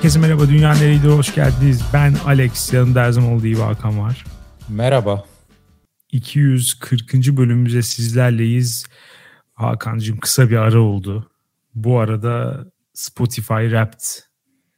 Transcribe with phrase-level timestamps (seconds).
[0.00, 1.82] Herkese merhaba, Dünya Nereydi, hoş geldiniz.
[1.92, 4.24] Ben Alex, yanımda her zaman olduğu gibi Hakan var.
[4.68, 5.24] Merhaba.
[6.12, 7.14] 240.
[7.14, 8.86] bölümümüze sizlerleyiz.
[9.54, 11.30] Hakan'cığım kısa bir ara oldu.
[11.74, 14.00] Bu arada Spotify Wrapped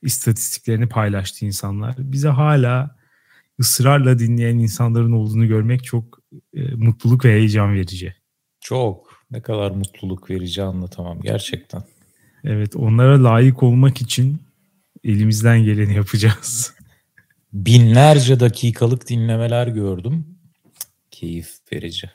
[0.03, 1.95] istatistiklerini paylaştı insanlar.
[1.99, 2.97] Bize hala
[3.61, 6.19] ısrarla dinleyen insanların olduğunu görmek çok
[6.55, 8.15] e, mutluluk ve heyecan verici.
[8.61, 9.13] Çok.
[9.31, 11.83] Ne kadar mutluluk verici anlatamam gerçekten.
[12.45, 14.52] Evet onlara layık olmak için
[15.05, 16.75] elimizden geleni yapacağız.
[17.53, 20.27] Binlerce dakikalık dinlemeler gördüm.
[21.11, 22.11] Keyif verici.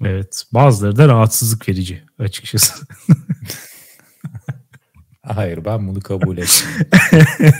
[0.00, 2.86] Evet bazıları da rahatsızlık verici açıkçası.
[5.22, 6.86] Hayır ben bunu kabul etmiyorum.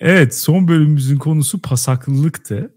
[0.00, 2.74] evet son bölümümüzün konusu pasaklılıktı.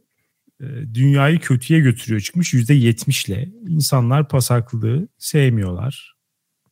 [0.62, 3.50] Ee, dünyayı kötüye götürüyor çıkmış %70 ile.
[3.68, 6.16] İnsanlar pasaklılığı sevmiyorlar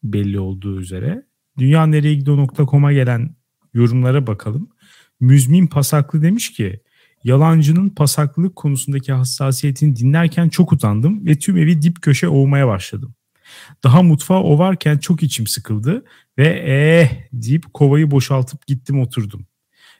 [0.03, 1.25] belli olduğu üzere.
[1.57, 3.35] Dünya nereye gidiyor.com'a gelen
[3.73, 4.69] yorumlara bakalım.
[5.19, 6.79] Müzmin Pasaklı demiş ki
[7.23, 13.15] yalancının pasaklılık konusundaki hassasiyetini dinlerken çok utandım ve tüm evi dip köşe ovmaya başladım.
[13.83, 16.05] Daha mutfağı ovarken çok içim sıkıldı
[16.37, 19.47] ve eh deyip kovayı boşaltıp gittim oturdum.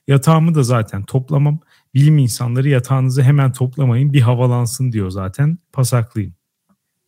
[0.08, 1.60] Yatağımı da zaten toplamam.
[1.94, 5.58] Bilim insanları yatağınızı hemen toplamayın bir havalansın diyor zaten.
[5.74, 6.34] Pasaklıyım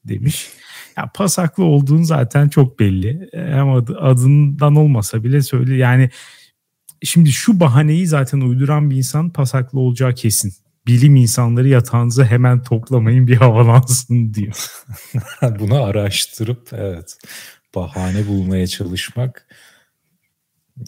[0.06, 0.50] demiş.
[0.98, 3.30] Ya pasaklı olduğun zaten çok belli.
[3.34, 6.10] Hem adı, adından olmasa bile söyle yani
[7.04, 10.54] şimdi şu bahaneyi zaten uyduran bir insan pasaklı olacağı kesin.
[10.88, 14.68] Bilim insanları yatağınızı hemen toplamayın bir havalansın diyor.
[15.60, 17.18] Bunu araştırıp evet
[17.76, 19.48] bahane bulmaya çalışmak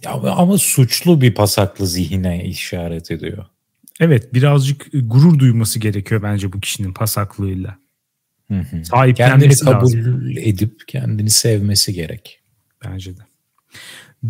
[0.05, 3.45] ya ama suçlu bir pasaklı zihine işaret ediyor.
[3.99, 7.77] Evet birazcık gurur duyması gerekiyor bence bu kişinin pasaklığıyla.
[8.51, 9.13] Hı hı.
[9.13, 10.33] Kendini kabul lazım.
[10.37, 12.41] edip kendini sevmesi gerek.
[12.85, 13.21] Bence de.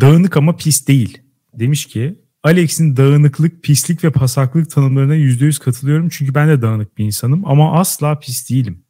[0.00, 1.18] Dağınık ama pis değil.
[1.54, 6.08] Demiş ki Alex'in dağınıklık, pislik ve pasaklık tanımlarına %100 katılıyorum.
[6.08, 8.82] Çünkü ben de dağınık bir insanım ama asla pis değilim.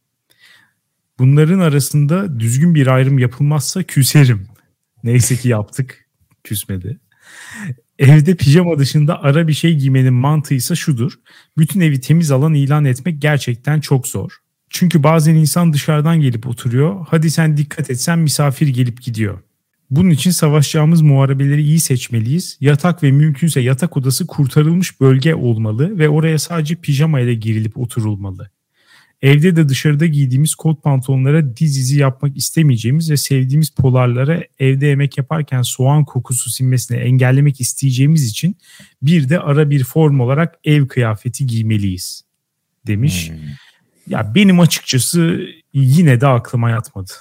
[1.18, 4.46] Bunların arasında düzgün bir ayrım yapılmazsa küserim.
[5.04, 6.08] Neyse ki yaptık.
[6.44, 7.00] Küsmedi.
[7.98, 11.12] Evde pijama dışında ara bir şey giymenin mantığı ise şudur.
[11.58, 14.38] Bütün evi temiz alan ilan etmek gerçekten çok zor.
[14.70, 17.06] Çünkü bazen insan dışarıdan gelip oturuyor.
[17.08, 19.38] Hadi sen dikkat etsen misafir gelip gidiyor.
[19.90, 22.58] Bunun için savaşacağımız muharebeleri iyi seçmeliyiz.
[22.60, 28.50] Yatak ve mümkünse yatak odası kurtarılmış bölge olmalı ve oraya sadece pijama ile girilip oturulmalı.
[29.22, 35.18] Evde de dışarıda giydiğimiz kot pantolonlara diz izi yapmak istemeyeceğimiz ve sevdiğimiz polarlara evde yemek
[35.18, 38.56] yaparken soğan kokusu sinmesini engellemek isteyeceğimiz için
[39.02, 42.24] bir de ara bir form olarak ev kıyafeti giymeliyiz
[42.86, 43.30] demiş.
[43.30, 43.36] Hmm.
[44.08, 45.40] Ya benim açıkçası
[45.72, 47.12] yine de aklıma yatmadı.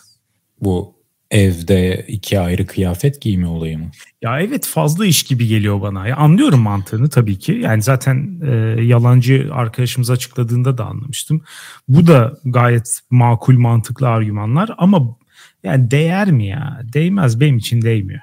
[0.61, 0.97] Bu
[1.31, 3.91] evde iki ayrı kıyafet giyme olayı mı?
[4.21, 6.07] Ya evet fazla iş gibi geliyor bana.
[6.07, 7.51] Ya anlıyorum mantığını tabii ki.
[7.51, 11.41] Yani zaten e, yalancı arkadaşımız açıkladığında da anlamıştım.
[11.87, 15.15] Bu da gayet makul mantıklı argümanlar ama
[15.63, 16.81] yani değer mi ya?
[16.93, 18.21] Değmez benim için değmiyor.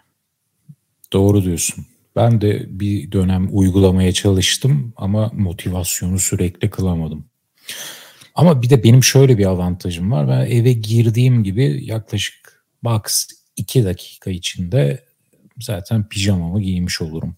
[1.12, 1.86] Doğru diyorsun.
[2.16, 7.24] Ben de bir dönem uygulamaya çalıştım ama motivasyonu sürekli kılamadım.
[8.34, 10.28] Ama bir de benim şöyle bir avantajım var.
[10.28, 15.04] Ben eve girdiğim gibi yaklaşık max 2 dakika içinde
[15.60, 17.36] zaten pijamamı giymiş olurum.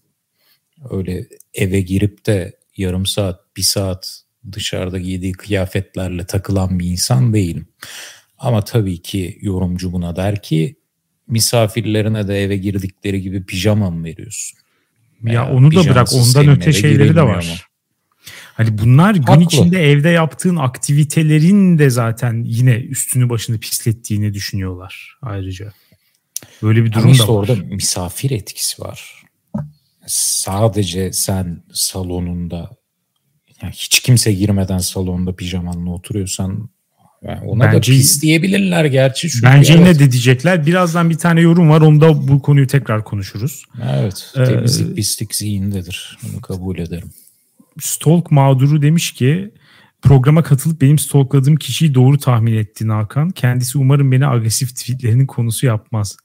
[0.89, 4.21] Öyle eve girip de yarım saat, bir saat
[4.51, 7.67] dışarıda giydiği kıyafetlerle takılan bir insan değilim.
[8.37, 10.75] Ama tabii ki yorumcu buna der ki
[11.27, 14.59] misafirlerine de eve girdikleri gibi pijama mı veriyorsun?
[15.23, 17.43] Ya Veya onu da bırak ondan öte şeyleri de var.
[17.49, 17.67] Ama.
[18.57, 19.43] Hani bunlar gün Haklı.
[19.43, 25.73] içinde evde yaptığın aktivitelerin de zaten yine üstünü başını pislettiğini düşünüyorlar ayrıca.
[26.63, 27.33] Böyle bir durum işte da var.
[27.33, 29.23] orada misafir etkisi var.
[30.07, 32.69] Sadece sen salonunda
[33.61, 36.69] yani hiç kimse girmeden salonda pijamanla oturuyorsan
[37.23, 39.29] yani ona bence, da pis diyebilirler gerçi.
[39.29, 39.81] Çünkü bence evet.
[39.81, 40.65] yine de diyecekler.
[40.65, 41.81] Birazdan bir tane yorum var.
[41.81, 43.65] Onda bu konuyu tekrar konuşuruz.
[43.91, 44.31] Evet.
[44.35, 46.17] Temizlik, ee, pislik zihindedir.
[46.23, 47.11] Bunu kabul ederim.
[47.79, 49.51] Stalk mağduru demiş ki
[50.01, 53.29] programa katılıp benim stalkladığım kişiyi doğru tahmin etti Hakan.
[53.29, 56.17] Kendisi umarım beni agresif tweetlerinin konusu yapmaz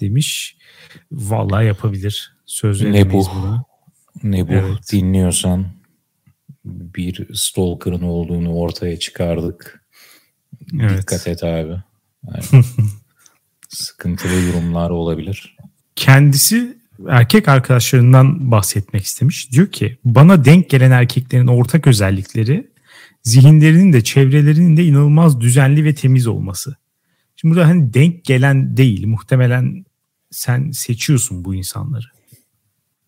[0.00, 0.56] demiş.
[1.12, 2.36] Vallahi yapabilir.
[2.46, 3.26] Söz ne bu?
[3.34, 3.64] Buna.
[4.22, 4.52] Ne bu?
[4.52, 4.92] Evet.
[4.92, 5.66] Dinliyorsan
[6.64, 9.84] bir stalker'ın olduğunu ortaya çıkardık.
[10.80, 11.02] Evet.
[11.02, 11.82] Dikkat et abi.
[12.24, 12.64] Yani
[13.68, 15.56] sıkıntılı yorumlar olabilir.
[15.96, 19.52] Kendisi erkek arkadaşlarından bahsetmek istemiş.
[19.52, 22.70] Diyor ki bana denk gelen erkeklerin ortak özellikleri
[23.22, 26.76] zihinlerinin de çevrelerinin de inanılmaz düzenli ve temiz olması.
[27.36, 29.84] Şimdi burada hani denk gelen değil muhtemelen
[30.30, 32.06] sen seçiyorsun bu insanları.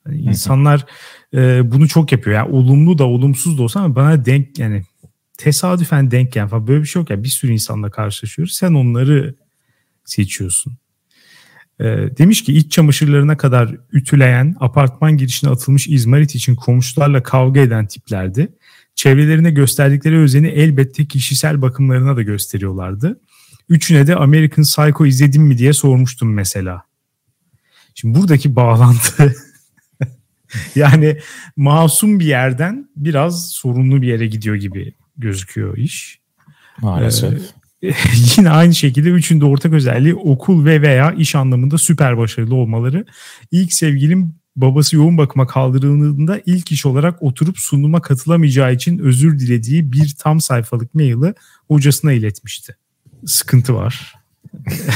[0.06, 0.86] Yani insanlar
[1.34, 2.36] e, bunu çok yapıyor.
[2.36, 4.82] Yani olumlu da olumsuz da olsa ama bana denk yani
[5.38, 7.10] tesadüfen denk gelen falan böyle bir şey yok.
[7.10, 8.54] Yani bir sürü insanla karşılaşıyoruz.
[8.54, 9.34] Sen onları
[10.04, 10.78] seçiyorsun.
[11.80, 11.84] E,
[12.18, 18.48] demiş ki iç çamaşırlarına kadar ütüleyen, apartman girişine atılmış izmarit için komşularla kavga eden tiplerdi.
[18.94, 23.20] Çevrelerine gösterdikleri özeni elbette kişisel bakımlarına da gösteriyorlardı.
[23.68, 26.82] Üçüne de American Psycho izledim mi diye sormuştum mesela.
[27.94, 29.34] Şimdi buradaki bağlantı
[30.74, 31.18] yani
[31.56, 36.20] masum bir yerden biraz sorunlu bir yere gidiyor gibi gözüküyor iş.
[36.80, 37.32] Maalesef.
[37.32, 37.55] Ee,
[38.36, 43.04] yine aynı şekilde üçünde ortak özelliği okul ve veya iş anlamında süper başarılı olmaları.
[43.50, 49.92] İlk sevgilim babası yoğun bakıma kaldırıldığında ilk iş olarak oturup sunuma katılamayacağı için özür dilediği
[49.92, 51.34] bir tam sayfalık maili
[51.68, 52.76] hocasına iletmişti.
[53.26, 54.14] Sıkıntı var.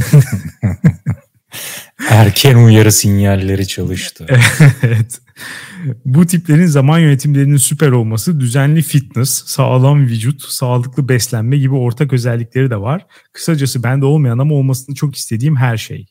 [2.10, 4.26] Erken uyarı sinyalleri çalıştı.
[4.82, 5.20] evet.
[6.04, 12.70] Bu tiplerin zaman yönetimlerinin süper olması, düzenli fitness, sağlam vücut, sağlıklı beslenme gibi ortak özellikleri
[12.70, 13.06] de var.
[13.32, 16.06] Kısacası bende olmayan ama olmasını çok istediğim her şey.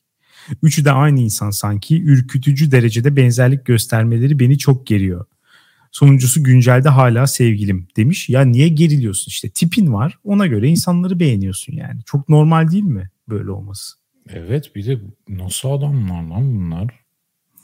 [0.64, 2.02] Üçü de aynı insan sanki.
[2.04, 5.26] Ürkütücü derecede benzerlik göstermeleri beni çok geriyor.
[5.92, 8.30] Sonuncusu güncelde hala sevgilim demiş.
[8.30, 12.02] Ya niye geriliyorsun işte tipin var ona göre insanları beğeniyorsun yani.
[12.06, 13.94] Çok normal değil mi böyle olması?
[14.30, 15.00] Evet bir de
[15.30, 17.00] nasıl adamlar lan bunlar?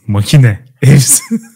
[0.08, 0.60] Makine.
[0.82, 1.24] Hepsi.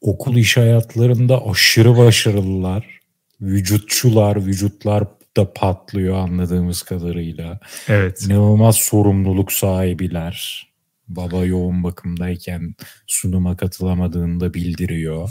[0.00, 2.98] Okul iş hayatlarında aşırı başarılılar.
[3.40, 5.04] Vücutçular, vücutlar
[5.36, 7.60] da patlıyor anladığımız kadarıyla.
[7.88, 8.22] Evet.
[8.22, 10.68] İnanılmaz sorumluluk sahibiler.
[11.08, 12.74] Baba yoğun bakımdayken
[13.06, 15.30] sunuma katılamadığında bildiriyor.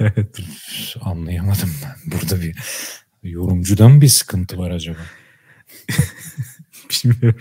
[0.00, 0.38] Evet.
[1.00, 2.12] Anlayamadım ben.
[2.12, 2.56] Burada bir
[3.22, 4.98] yorumcuda mı bir sıkıntı var acaba?
[7.04, 7.40] Bilmiyorum.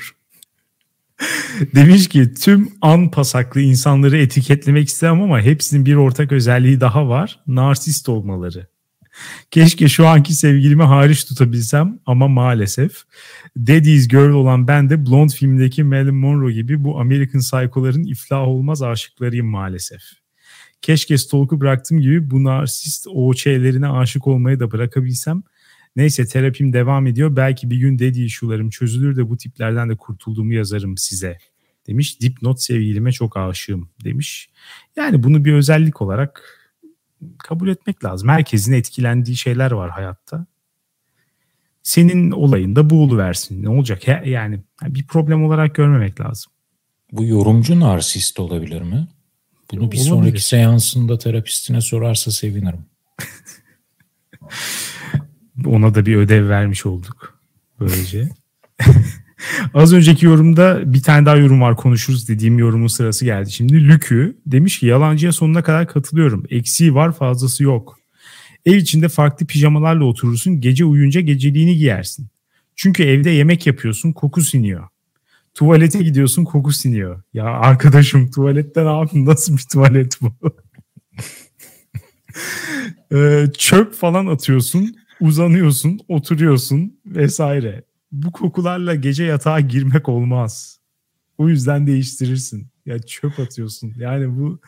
[1.75, 7.39] Demiş ki tüm an pasaklı insanları etiketlemek istemem ama hepsinin bir ortak özelliği daha var.
[7.47, 8.67] Narsist olmaları.
[9.51, 12.91] Keşke şu anki sevgilimi hariç tutabilsem ama maalesef.
[13.57, 18.81] Daddy's Girl olan ben de Blonde filmindeki Marilyn Monroe gibi bu American Psycho'ların iflah olmaz
[18.81, 20.01] aşıklarıyım maalesef.
[20.81, 25.43] Keşke stalk'u bıraktığım gibi bu narsist OÇ'lerine aşık olmayı da bırakabilsem.
[25.95, 27.35] Neyse terapim devam ediyor.
[27.35, 31.37] Belki bir gün daddy issue'larım çözülür de bu tiplerden de kurtulduğumu yazarım size.
[31.87, 34.49] Demiş dipnot sevgilime çok aşığım demiş.
[34.95, 36.57] Yani bunu bir özellik olarak
[37.37, 38.29] kabul etmek lazım.
[38.29, 40.45] Herkesin etkilendiği şeyler var hayatta.
[41.83, 43.63] Senin olayında bu versin.
[43.63, 44.07] Ne olacak?
[44.25, 46.51] Yani bir problem olarak görmemek lazım.
[47.11, 49.07] Bu yorumcu narsist olabilir mi?
[49.71, 50.03] Bunu bir olabilir.
[50.03, 52.85] sonraki seansında terapistine sorarsa sevinirim.
[55.65, 57.39] Ona da bir ödev vermiş olduk
[57.79, 58.29] böylece.
[59.73, 63.51] Az önceki yorumda bir tane daha yorum var konuşuruz dediğim yorumun sırası geldi.
[63.51, 66.43] Şimdi Lükü demiş ki yalancıya sonuna kadar katılıyorum.
[66.49, 67.99] Eksiği var fazlası yok.
[68.65, 72.27] Ev içinde farklı pijamalarla oturursun gece uyuyunca geceliğini giyersin.
[72.75, 74.87] Çünkü evde yemek yapıyorsun koku siniyor.
[75.53, 77.21] Tuvalete gidiyorsun koku siniyor.
[77.33, 80.33] Ya arkadaşım tuvalette ne yapayım nasıl bir tuvalet bu?
[83.15, 90.79] ee, çöp falan atıyorsun uzanıyorsun oturuyorsun vesaire bu kokularla gece yatağa girmek olmaz.
[91.37, 92.67] O yüzden değiştirirsin.
[92.85, 93.93] Ya çöp atıyorsun.
[93.97, 94.59] Yani bu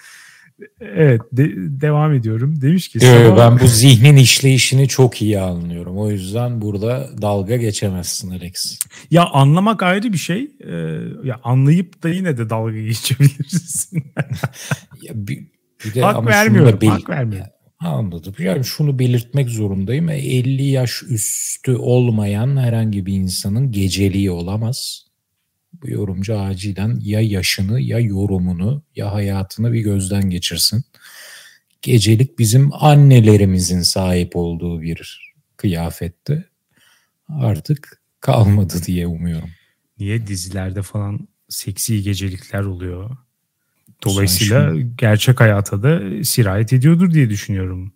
[0.82, 2.62] evet de, devam ediyorum.
[2.62, 3.38] Demiş ki sabah...
[3.38, 5.98] ben bu zihnin işleyişini çok iyi anlıyorum.
[5.98, 8.80] O yüzden burada dalga geçemezsin Alex.
[9.12, 10.52] Ya anlamak ayrı bir şey.
[10.64, 10.72] Ee,
[11.24, 14.04] ya anlayıp da yine de dalga geçebilirsin.
[15.02, 15.48] ya bir,
[15.86, 16.82] bir de hak ama vermiyorum.
[16.82, 17.53] Bel- hak vermiyorum.
[17.84, 18.34] Anladım.
[18.40, 20.10] Yani şunu belirtmek zorundayım.
[20.10, 25.06] 50 yaş üstü olmayan herhangi bir insanın geceliği olamaz.
[25.74, 30.84] Bu yorumcu acilen ya yaşını ya yorumunu ya hayatını bir gözden geçirsin.
[31.82, 36.46] Gecelik bizim annelerimizin sahip olduğu bir kıyafette
[37.30, 39.50] artık kalmadı diye umuyorum.
[40.00, 43.18] Niye dizilerde falan seksi gecelikler oluyor?
[44.06, 47.94] Dolayısıyla şimdi, gerçek hayata da sirayet ediyordur diye düşünüyorum.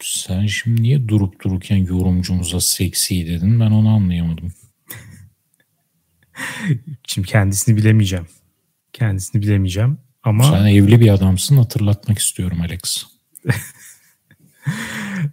[0.00, 4.52] Sen şimdi niye durup dururken yorumcumuza seksi dedin ben onu anlayamadım.
[7.06, 8.26] şimdi kendisini bilemeyeceğim.
[8.92, 10.44] Kendisini bilemeyeceğim ama...
[10.44, 13.04] Sen evli bir adamsın hatırlatmak istiyorum Alex.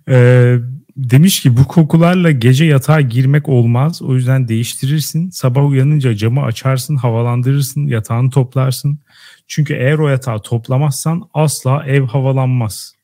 [0.10, 0.58] ee,
[0.98, 4.02] demiş ki bu kokularla gece yatağa girmek olmaz.
[4.02, 5.30] O yüzden değiştirirsin.
[5.30, 9.00] Sabah uyanınca camı açarsın, havalandırırsın, yatağını toplarsın.
[9.48, 12.96] Çünkü eğer o yatağı toplamazsan asla ev havalanmaz.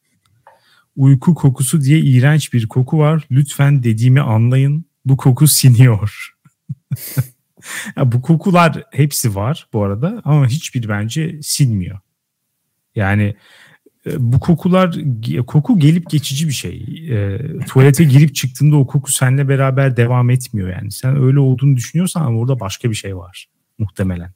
[0.95, 3.23] Uyku kokusu diye iğrenç bir koku var.
[3.31, 4.85] Lütfen dediğimi anlayın.
[5.05, 6.35] Bu koku siniyor.
[7.97, 11.99] ya bu kokular hepsi var bu arada ama hiçbir bence sinmiyor.
[12.95, 13.35] Yani
[14.17, 14.97] bu kokular
[15.47, 16.85] koku gelip geçici bir şey.
[17.09, 20.91] E, tuvalete girip çıktığında o koku seninle beraber devam etmiyor yani.
[20.91, 23.47] Sen öyle olduğunu düşünüyorsan ama orada başka bir şey var
[23.77, 24.31] muhtemelen.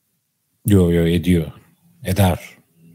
[0.67, 1.45] Yo yo ediyor.
[2.05, 2.39] Eder.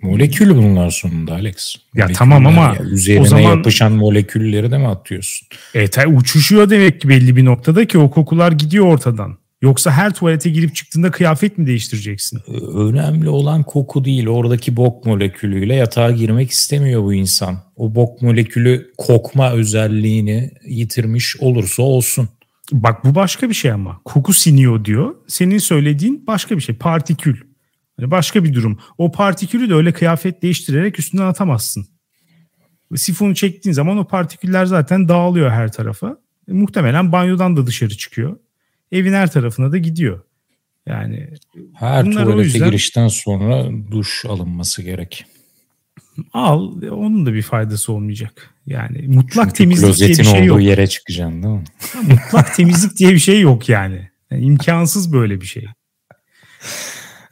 [0.03, 1.77] Molekül bunlar sonunda Alex.
[1.95, 2.85] Ya tamam ama ya.
[2.85, 5.49] üzerine o zaman, yapışan molekülleri de mi atıyorsun?
[5.75, 9.39] Evet uçuşuyor demek ki belli bir noktada ki o kokular gidiyor ortadan.
[9.67, 12.41] Yoksa her tuvalete girip çıktığında kıyafet mi değiştireceksin?
[12.75, 14.27] Önemli olan koku değil.
[14.27, 17.59] Oradaki bok molekülüyle yatağa girmek istemiyor bu insan.
[17.77, 22.29] O bok molekülü kokma özelliğini yitirmiş olursa olsun.
[22.73, 24.01] Bak bu başka bir şey ama.
[24.05, 25.15] Koku siniyor diyor.
[25.29, 26.75] Senin söylediğin başka bir şey.
[26.75, 27.37] Partikül.
[27.99, 28.79] Yani başka bir durum.
[28.99, 31.87] O partikülü de öyle kıyafet değiştirerek üstünden atamazsın.
[32.97, 36.19] Sifonu çektiğin zaman o partiküller zaten dağılıyor her tarafa.
[36.49, 38.37] E, muhtemelen banyodan da dışarı çıkıyor.
[38.93, 40.21] Evin her tarafına da gidiyor.
[40.87, 41.29] Yani
[41.75, 45.25] her tuvalete yüzden, girişten sonra duş alınması gerek.
[46.33, 48.55] Al, onun da bir faydası olmayacak.
[48.67, 50.63] Yani mutlak Çünkü temizlik diye bir şey olduğu yok.
[50.63, 51.65] yere çıkacaksın değil mi?
[52.09, 54.11] mutlak temizlik diye bir şey yok yani.
[54.31, 55.67] yani imkansız böyle bir şey.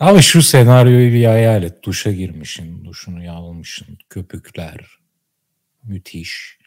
[0.00, 1.82] Ama şu senaryoyu bir hayal et.
[1.84, 4.86] Duşa girmişsin, duşunu yağlamışsın, köpükler.
[5.84, 6.58] Müthiş.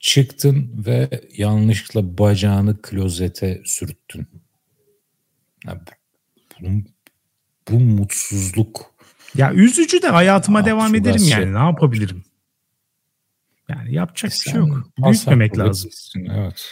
[0.00, 4.28] Çıktın ve yanlışlıkla bacağını klozete sürttün.
[5.66, 5.80] Ya
[6.60, 6.68] bu,
[7.70, 8.94] bu mutsuzluk.
[9.34, 11.54] Ya üzücü de hayatıma devam ederim yani.
[11.54, 12.24] Ne yapabilirim?
[13.68, 14.90] Yani yapacak bir şey yok.
[14.98, 15.90] Büyütmemek lazım.
[16.30, 16.70] Evet.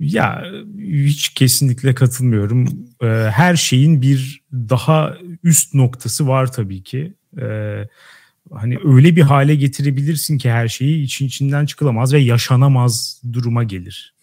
[0.00, 0.44] Ya
[0.78, 2.86] hiç kesinlikle katılmıyorum.
[3.02, 7.14] Ee, her şeyin bir daha üst noktası var tabii ki.
[7.40, 7.88] Ee,
[8.52, 14.14] hani öyle bir hale getirebilirsin ki her şeyi için içinden çıkılamaz ve yaşanamaz duruma gelir.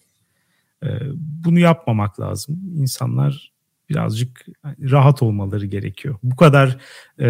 [0.84, 0.88] Ee,
[1.18, 2.60] bunu yapmamak lazım.
[2.76, 3.52] İnsanlar
[3.90, 4.46] birazcık
[4.82, 6.16] rahat olmaları gerekiyor.
[6.24, 6.78] Bu kadar
[7.20, 7.28] e,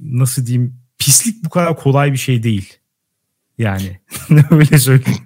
[0.00, 2.74] nasıl diyeyim pislik bu kadar kolay bir şey değil.
[3.58, 4.00] Yani
[4.50, 5.20] öyle söyleyeyim.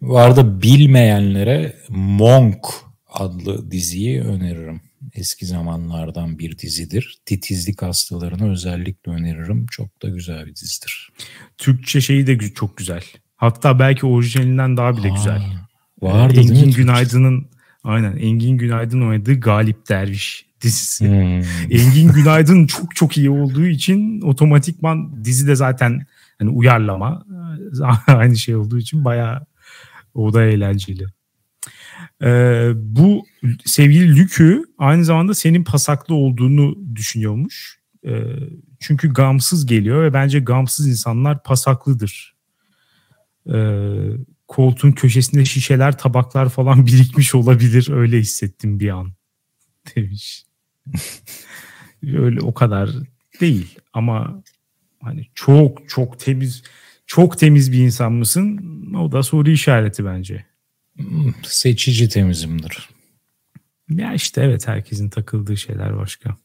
[0.00, 2.66] Bu arada bilmeyenlere Monk
[3.08, 4.80] adlı diziyi öneririm.
[5.18, 7.18] Eski zamanlardan bir dizidir.
[7.26, 9.66] Titizlik hastalarına özellikle öneririm.
[9.70, 11.10] Çok da güzel bir dizidir.
[11.58, 13.04] Türkçe şeyi de çok güzel.
[13.36, 15.42] Hatta belki orijinalinden daha bile Aa, güzel.
[16.02, 16.72] Vardı Engin değil mi?
[16.72, 17.46] Günaydın'ın
[17.84, 21.08] aynen Engin Günaydın oynadığı Galip Derviş dizisi.
[21.08, 21.42] Hmm.
[21.70, 26.06] Engin Günaydın çok çok iyi olduğu için otomatikman dizi de zaten
[26.38, 27.26] hani uyarlama
[28.06, 29.46] aynı şey olduğu için bayağı
[30.14, 31.06] o da eğlenceli.
[32.22, 33.26] Ee, bu
[33.64, 37.78] sevgili Lükü aynı zamanda senin pasaklı olduğunu düşünüyormuş.
[38.06, 38.22] Ee,
[38.80, 42.34] çünkü gamsız geliyor ve bence gamsız insanlar pasaklıdır.
[43.54, 43.94] Ee,
[44.48, 47.90] koltuğun köşesinde şişeler, tabaklar falan birikmiş olabilir.
[47.90, 49.12] Öyle hissettim bir an
[49.96, 50.44] demiş.
[52.02, 52.90] Öyle o kadar
[53.40, 54.42] değil ama
[55.02, 56.62] hani çok çok temiz
[57.06, 58.60] çok temiz bir insan mısın?
[58.94, 60.46] O da soru işareti bence.
[61.42, 62.88] Seçici temizimdir.
[63.90, 66.36] Ya işte evet herkesin takıldığı şeyler başka.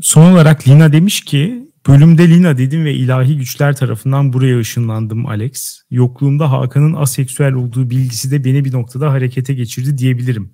[0.00, 5.82] Son olarak Lina demiş ki bölümde Lina dedim ve ilahi güçler tarafından buraya ışınlandım Alex.
[5.90, 10.52] Yokluğumda Hakan'ın aseksüel olduğu bilgisi de beni bir noktada harekete geçirdi diyebilirim.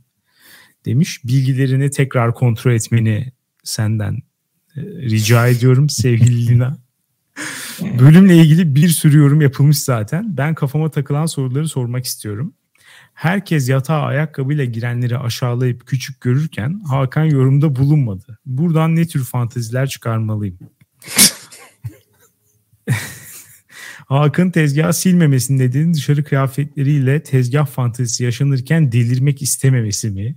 [0.85, 3.33] Demiş bilgilerini tekrar kontrol etmeni
[3.65, 4.23] senden
[4.77, 6.79] e, rica ediyorum sevgili Lina.
[7.99, 10.37] Bölümle ilgili bir sürü yorum yapılmış zaten.
[10.37, 12.55] Ben kafama takılan soruları sormak istiyorum.
[13.15, 18.39] Herkes yatağa ayakkabıyla girenleri aşağılayıp küçük görürken Hakan yorumda bulunmadı.
[18.47, 20.59] Buradan ne tür fanteziler çıkarmalıyım?
[24.07, 30.37] Hakan tezgahı silmemesinin nedeni dışarı kıyafetleriyle tezgah fantezisi yaşanırken delirmek istememesi mi?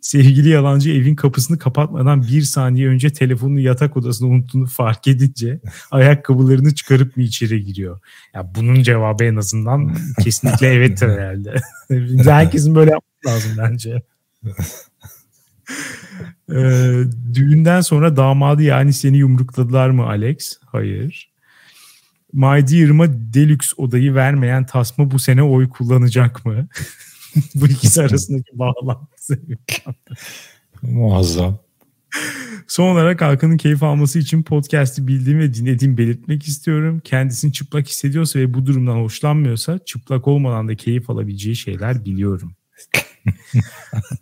[0.00, 6.74] Sevgili yalancı evin kapısını kapatmadan bir saniye önce telefonunu yatak odasında unuttuğunu fark edince ayakkabılarını
[6.74, 8.00] çıkarıp mı içeri giriyor?
[8.34, 11.54] Ya bunun cevabı en azından kesinlikle evettir herhalde.
[12.30, 14.02] Herkesin böyle yapması lazım bence.
[16.50, 17.02] ee,
[17.34, 20.58] düğünden sonra damadı yani seni yumrukladılar mı Alex?
[20.66, 21.32] Hayır.
[22.32, 26.68] My Dear'ıma Deluxe odayı vermeyen tasma bu sene oy kullanacak mı?
[27.54, 29.40] bu ikisi arasındaki bağlantı.
[30.82, 31.58] Muazzam.
[32.68, 37.00] Son olarak Hakan'ın keyif alması için podcast'i bildiğim ve dinlediğim belirtmek istiyorum.
[37.04, 42.56] Kendisini çıplak hissediyorsa ve bu durumdan hoşlanmıyorsa çıplak olmadan da keyif alabileceği şeyler biliyorum.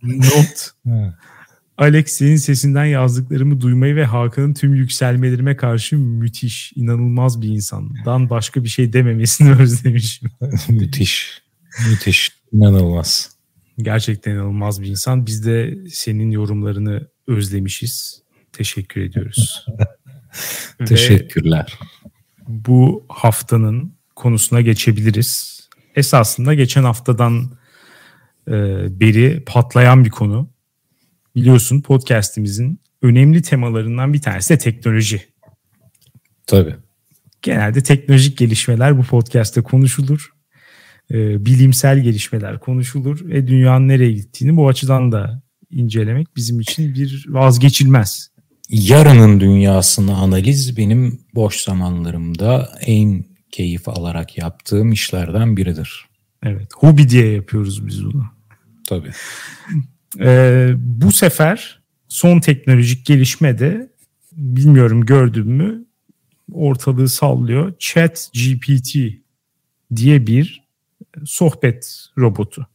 [0.03, 0.71] Not.
[1.79, 8.65] Alex senin sesinden yazdıklarımı duymayı ve Hakan'ın tüm yükselmelerime karşı müthiş, inanılmaz bir insandan başka
[8.65, 10.31] bir şey dememesini özlemişim.
[10.69, 11.43] müthiş,
[11.91, 13.31] müthiş, inanılmaz.
[13.79, 15.27] Gerçekten inanılmaz bir insan.
[15.27, 18.23] Biz de senin yorumlarını özlemişiz.
[18.53, 19.67] Teşekkür ediyoruz.
[20.87, 21.79] Teşekkürler.
[22.49, 25.61] bu haftanın konusuna geçebiliriz.
[25.97, 27.59] Esasında geçen haftadan
[28.49, 28.53] e,
[29.01, 30.51] beri patlayan bir konu.
[31.37, 35.23] Biliyorsun podcast'imizin önemli temalarından bir tanesi de teknoloji.
[36.47, 36.77] Tabii.
[37.43, 40.34] Genelde teknolojik gelişmeler bu podcast'te konuşulur.
[41.11, 47.27] E, bilimsel gelişmeler konuşulur ve dünyanın nereye gittiğini bu açıdan da incelemek bizim için bir
[47.29, 48.31] vazgeçilmez.
[48.71, 56.07] Yarının dünyasını analiz benim boş zamanlarımda en keyif alarak yaptığım işlerden biridir.
[56.43, 58.25] Evet, hobi diye yapıyoruz biz bunu.
[58.89, 59.11] Tabii.
[60.21, 63.93] Ee, bu sefer son teknolojik gelişme de
[64.33, 65.85] bilmiyorum gördün mü
[66.53, 67.73] ortalığı sallıyor.
[67.79, 68.97] Chat GPT
[69.97, 70.64] diye bir
[71.25, 72.67] sohbet robotu.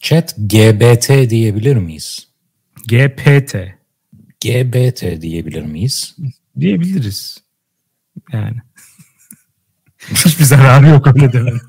[0.00, 2.28] Chat GBT diyebilir miyiz?
[2.88, 3.54] GPT
[4.40, 6.16] GBT diyebilir miyiz?
[6.60, 7.38] diyebiliriz.
[8.32, 8.56] Yani.
[10.10, 11.60] Hiçbir zararı yok öyle demenin.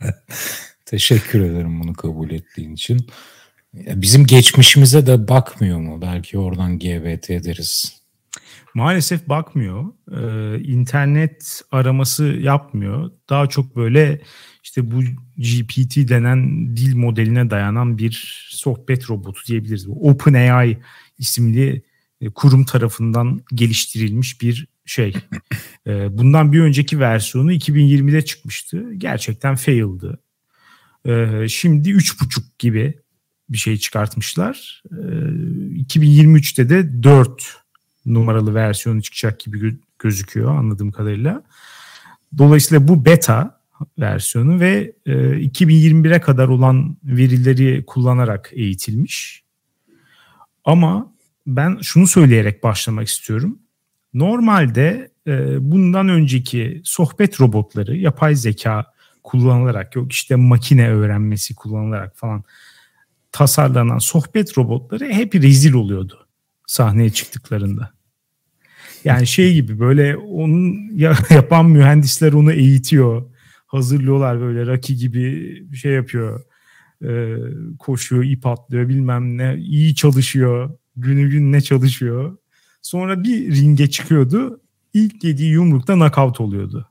[0.86, 3.06] Teşekkür ederim bunu kabul ettiğin için.
[3.74, 6.02] Bizim geçmişimize de bakmıyor mu?
[6.02, 8.02] Belki oradan GBT deriz.
[8.74, 9.84] Maalesef bakmıyor.
[10.12, 13.10] Ee, internet araması yapmıyor.
[13.30, 14.20] Daha çok böyle
[14.74, 15.02] işte bu
[15.36, 19.88] GPT denen dil modeline dayanan bir sohbet robotu diyebiliriz.
[19.88, 20.78] OpenAI
[21.18, 21.82] isimli
[22.20, 25.14] e, kurum tarafından geliştirilmiş bir şey.
[25.86, 28.94] E, bundan bir önceki versiyonu 2020'de çıkmıştı.
[28.94, 30.18] Gerçekten fail'dı.
[31.06, 32.94] E, şimdi 3.5 gibi
[33.48, 34.82] bir şey çıkartmışlar.
[34.90, 37.56] 2023'te de 4
[38.06, 41.42] numaralı versiyonu çıkacak gibi gözüküyor anladığım kadarıyla.
[42.38, 43.53] Dolayısıyla bu beta
[43.98, 49.44] versiyonu ve 2021'e kadar olan verileri kullanarak eğitilmiş.
[50.64, 51.14] Ama
[51.46, 53.58] ben şunu söyleyerek başlamak istiyorum.
[54.14, 58.86] Normalde e, bundan önceki sohbet robotları yapay zeka
[59.22, 62.44] kullanılarak yok işte makine öğrenmesi kullanılarak falan
[63.32, 66.26] tasarlanan sohbet robotları hep rezil oluyordu
[66.66, 67.90] sahneye çıktıklarında.
[69.04, 70.90] Yani şey gibi böyle onun
[71.30, 73.33] yapan mühendisler onu eğitiyor.
[73.74, 75.22] Hazırlıyorlar böyle Rocky gibi
[75.72, 76.44] bir şey yapıyor.
[77.04, 77.36] Ee,
[77.78, 79.56] koşuyor, ip atlıyor bilmem ne.
[79.56, 82.36] iyi çalışıyor günü gününe çalışıyor.
[82.82, 84.60] Sonra bir ringe çıkıyordu.
[84.92, 86.88] İlk yediği yumrukta knockout oluyordu.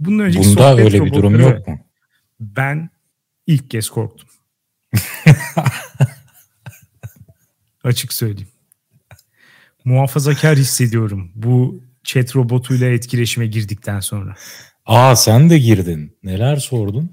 [0.00, 1.78] Bunun önceki Bunda öyle bir durum yok mu?
[2.40, 2.90] Ben
[3.46, 4.28] ilk kez korktum.
[7.84, 8.48] Açık söyleyeyim.
[9.84, 14.34] Muhafazakar hissediyorum bu chat robotuyla etkileşime girdikten sonra.
[14.86, 16.16] Aa sen de girdin.
[16.22, 17.10] Neler sordun?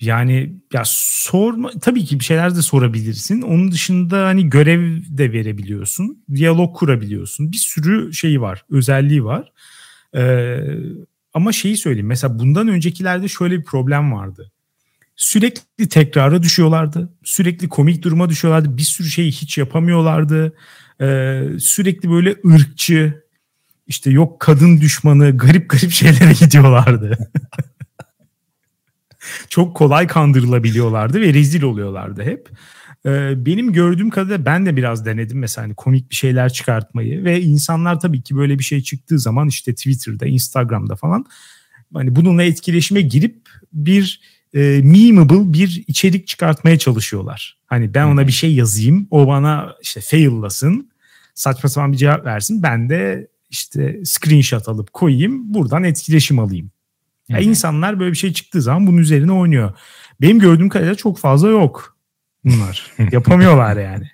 [0.00, 3.42] Yani ya sorma tabii ki bir şeyler de sorabilirsin.
[3.42, 6.24] Onun dışında hani görev de verebiliyorsun.
[6.34, 7.52] Diyalog kurabiliyorsun.
[7.52, 9.52] Bir sürü şey var, özelliği var.
[10.16, 10.58] Ee,
[11.34, 12.06] ama şeyi söyleyeyim.
[12.06, 14.52] Mesela bundan öncekilerde şöyle bir problem vardı.
[15.16, 17.12] Sürekli tekrara düşüyorlardı.
[17.24, 18.76] Sürekli komik duruma düşüyorlardı.
[18.76, 20.52] Bir sürü şeyi hiç yapamıyorlardı.
[21.00, 23.23] Ee, sürekli böyle ırkçı,
[23.86, 27.18] işte yok kadın düşmanı, garip garip şeylere gidiyorlardı.
[29.48, 32.48] çok kolay kandırılabiliyorlardı ve rezil oluyorlardı hep.
[33.06, 37.40] Ee, benim gördüğüm kadarıyla ben de biraz denedim mesela hani komik bir şeyler çıkartmayı ve
[37.40, 41.26] insanlar tabii ki böyle bir şey çıktığı zaman işte Twitter'da, Instagram'da falan
[41.94, 44.20] hani bununla etkileşime girip bir
[44.54, 47.58] e, memeable bir içerik çıkartmaya çalışıyorlar.
[47.66, 50.90] Hani ben ona bir şey yazayım, o bana işte fail'lasın,
[51.34, 52.62] saçma sapan bir cevap versin.
[52.62, 56.70] Ben de işte screenshot alıp koyayım, buradan etkileşim alayım.
[57.28, 59.72] Yani insanlar böyle bir şey çıktığı zaman bunun üzerine oynuyor.
[60.20, 61.96] Benim gördüğüm kadarıyla çok fazla yok
[62.44, 62.90] bunlar.
[63.12, 64.04] Yapamıyorlar yani.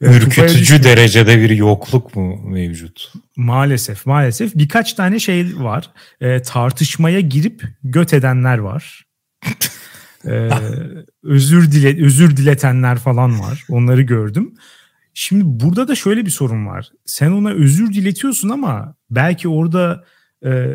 [0.00, 3.12] Ürkütücü derecede bir yokluk mu mevcut?
[3.36, 4.54] Maalesef maalesef.
[4.54, 5.90] Birkaç tane şey var.
[6.20, 9.06] E, tartışmaya girip göt edenler var.
[10.26, 10.48] e,
[11.22, 13.64] özür dile özür diletenler falan var.
[13.68, 14.54] Onları gördüm.
[15.22, 16.88] Şimdi burada da şöyle bir sorun var.
[17.06, 20.04] Sen ona özür diletiyorsun ama belki orada
[20.44, 20.66] e,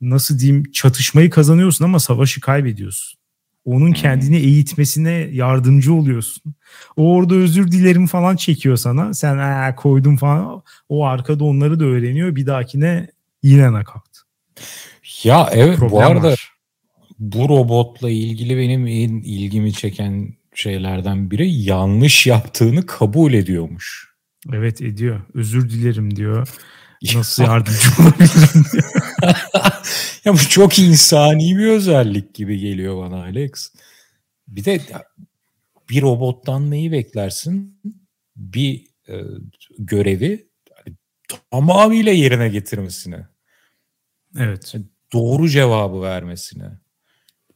[0.00, 3.20] nasıl diyeyim çatışmayı kazanıyorsun ama savaşı kaybediyorsun.
[3.64, 6.54] Onun kendini eğitmesine yardımcı oluyorsun.
[6.96, 9.14] O orada özür dilerim falan çekiyor sana.
[9.14, 10.62] Sen Aa, koydum falan.
[10.88, 12.36] O arkada onları da öğreniyor.
[12.36, 13.10] Bir dahakine
[13.42, 14.18] yine nakavt.
[15.24, 16.50] Ya evet Problem bu arada var.
[17.18, 24.14] bu robotla ilgili benim en ilgimi çeken şeylerden biri yanlış yaptığını kabul ediyormuş.
[24.52, 25.20] Evet ediyor.
[25.34, 26.48] Özür dilerim diyor.
[27.14, 28.64] Nasıl yardımcı olabilirim
[30.24, 33.72] ya bu çok insani bir özellik gibi geliyor bana Alex.
[34.48, 34.80] Bir de
[35.90, 37.80] bir robottan neyi beklersin?
[38.36, 39.14] Bir e,
[39.78, 40.48] görevi
[41.50, 43.26] tamamıyla yerine getirmesini.
[44.38, 44.74] Evet.
[45.12, 46.64] Doğru cevabı vermesini.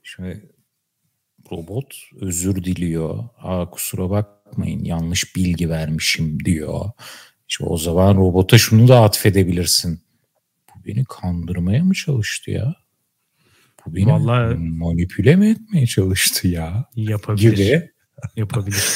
[0.03, 0.54] Şimdi
[1.53, 3.25] robot özür diliyor.
[3.39, 6.91] Aa, kusura bakmayın yanlış bilgi vermişim diyor.
[7.49, 10.01] İşte o zaman robota şunu da atfedebilirsin.
[10.69, 12.75] Bu beni kandırmaya mı çalıştı ya?
[13.87, 16.85] Bu beni Vallahi, manipüle mi etmeye çalıştı ya?
[16.97, 17.57] Yapabilir.
[17.57, 17.91] Gibi.
[18.37, 18.85] Yapabilir.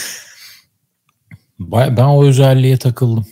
[1.60, 3.26] Ben o özelliğe takıldım.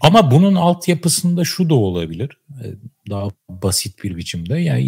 [0.00, 2.38] Ama bunun altyapısında şu da olabilir.
[2.50, 2.66] E,
[3.10, 4.58] daha basit bir biçimde.
[4.58, 4.82] Yani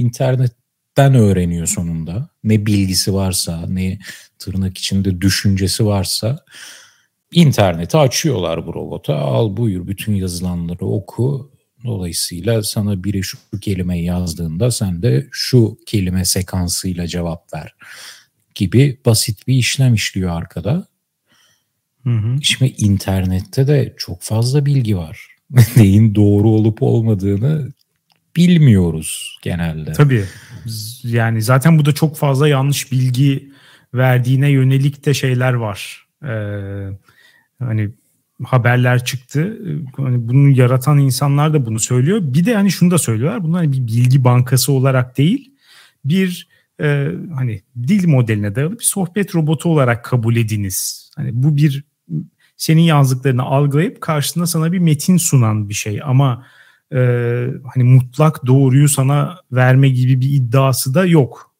[1.00, 2.28] internetten öğreniyor sonunda.
[2.44, 3.98] Ne bilgisi varsa, ne
[4.38, 6.38] tırnak içinde düşüncesi varsa
[7.32, 9.14] interneti açıyorlar bu robota.
[9.16, 11.50] Al buyur bütün yazılanları oku.
[11.84, 17.74] Dolayısıyla sana biri şu kelimeyi yazdığında sen de şu kelime sekansıyla cevap ver
[18.54, 20.86] gibi basit bir işlem işliyor arkada.
[22.04, 22.36] Hı hı.
[22.42, 25.36] Şimdi internette de çok fazla bilgi var.
[25.76, 27.72] Neyin doğru olup olmadığını
[28.48, 29.92] bilmiyoruz genelde.
[29.92, 30.24] Tabii.
[31.04, 33.52] Yani zaten bu da çok fazla yanlış bilgi
[33.94, 36.06] verdiğine yönelik de şeyler var.
[36.24, 36.88] Ee,
[37.58, 37.90] hani
[38.44, 39.58] haberler çıktı.
[39.96, 42.20] Hani bunu yaratan insanlar da bunu söylüyor.
[42.22, 43.44] Bir de hani şunu da söylüyorlar.
[43.44, 45.52] Bunlar hani bir bilgi bankası olarak değil,
[46.04, 46.48] bir
[46.80, 51.10] e, hani dil modeline dayalı bir sohbet robotu olarak kabul ediniz.
[51.16, 51.84] Hani bu bir
[52.56, 56.46] senin yazdıklarını algılayıp karşısında sana bir metin sunan bir şey ama
[56.92, 56.98] e,
[57.74, 61.54] hani mutlak doğruyu sana verme gibi bir iddiası da yok.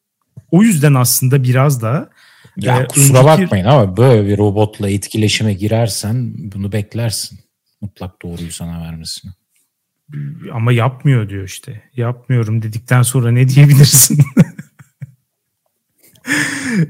[0.51, 2.09] O yüzden aslında biraz da
[2.57, 3.41] ya e, kusura önceki...
[3.43, 7.39] bakmayın ama böyle bir robotla etkileşime girersen bunu beklersin.
[7.81, 9.31] Mutlak doğruyu sana vermesini.
[10.53, 11.83] Ama yapmıyor diyor işte.
[11.95, 14.19] Yapmıyorum dedikten sonra ne diyebilirsin?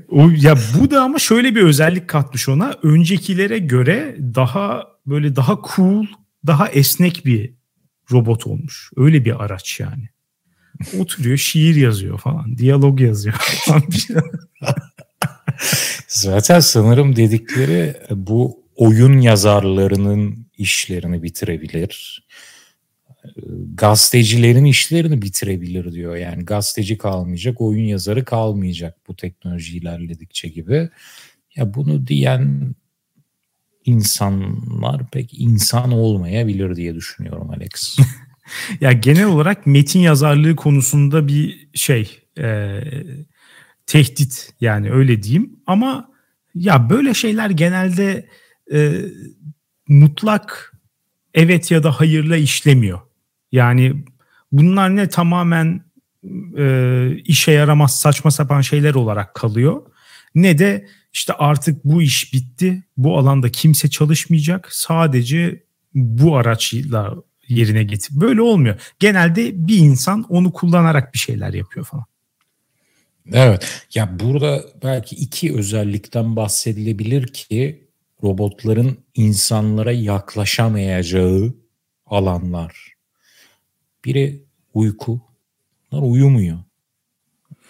[0.10, 2.76] o ya bu da ama şöyle bir özellik katmış ona.
[2.84, 6.06] Öncekilere göre daha böyle daha cool,
[6.48, 7.54] daha esnek bir
[8.12, 8.90] robot olmuş.
[8.98, 10.10] Öyle bir araç yani.
[11.00, 13.84] Oturuyor, şiir yazıyor falan, diyalog yazıyor falan.
[16.08, 22.24] Zaten sanırım dedikleri bu oyun yazarlarının işlerini bitirebilir
[23.74, 26.16] gazetecilerin işlerini bitirebilir diyor.
[26.16, 30.90] Yani gazeteci kalmayacak, oyun yazarı kalmayacak bu teknoloji ilerledikçe gibi.
[31.56, 32.76] Ya bunu diyen
[33.86, 37.98] insanlar pek insan olmayabilir diye düşünüyorum Alex.
[38.82, 42.82] ya genel olarak metin yazarlığı konusunda bir şey e,
[43.86, 46.10] tehdit yani öyle diyeyim ama
[46.56, 48.28] ya böyle şeyler genelde
[48.74, 49.02] e,
[49.88, 50.74] mutlak
[51.34, 53.00] evet ya da hayırla işlemiyor.
[53.52, 54.06] Yani
[54.52, 55.84] bunlar ne tamamen
[56.58, 59.82] e, işe yaramaz saçma sapan şeyler olarak kalıyor.
[60.36, 62.84] Ne de işte artık bu iş bitti.
[62.98, 64.74] Bu alanda kimse çalışmayacak.
[64.74, 67.16] Sadece bu araçla
[67.48, 68.22] yerine getir.
[68.22, 68.94] Böyle olmuyor.
[69.00, 72.06] Genelde bir insan onu kullanarak bir şeyler yapıyor falan.
[73.34, 73.86] Evet.
[73.94, 77.88] Ya burada belki iki özellikten bahsedilebilir ki
[78.24, 81.54] robotların insanlara yaklaşamayacağı
[82.06, 82.94] alanlar.
[84.06, 84.44] Biri
[84.74, 85.22] uyku.
[85.92, 86.58] Bunlar uyumuyor.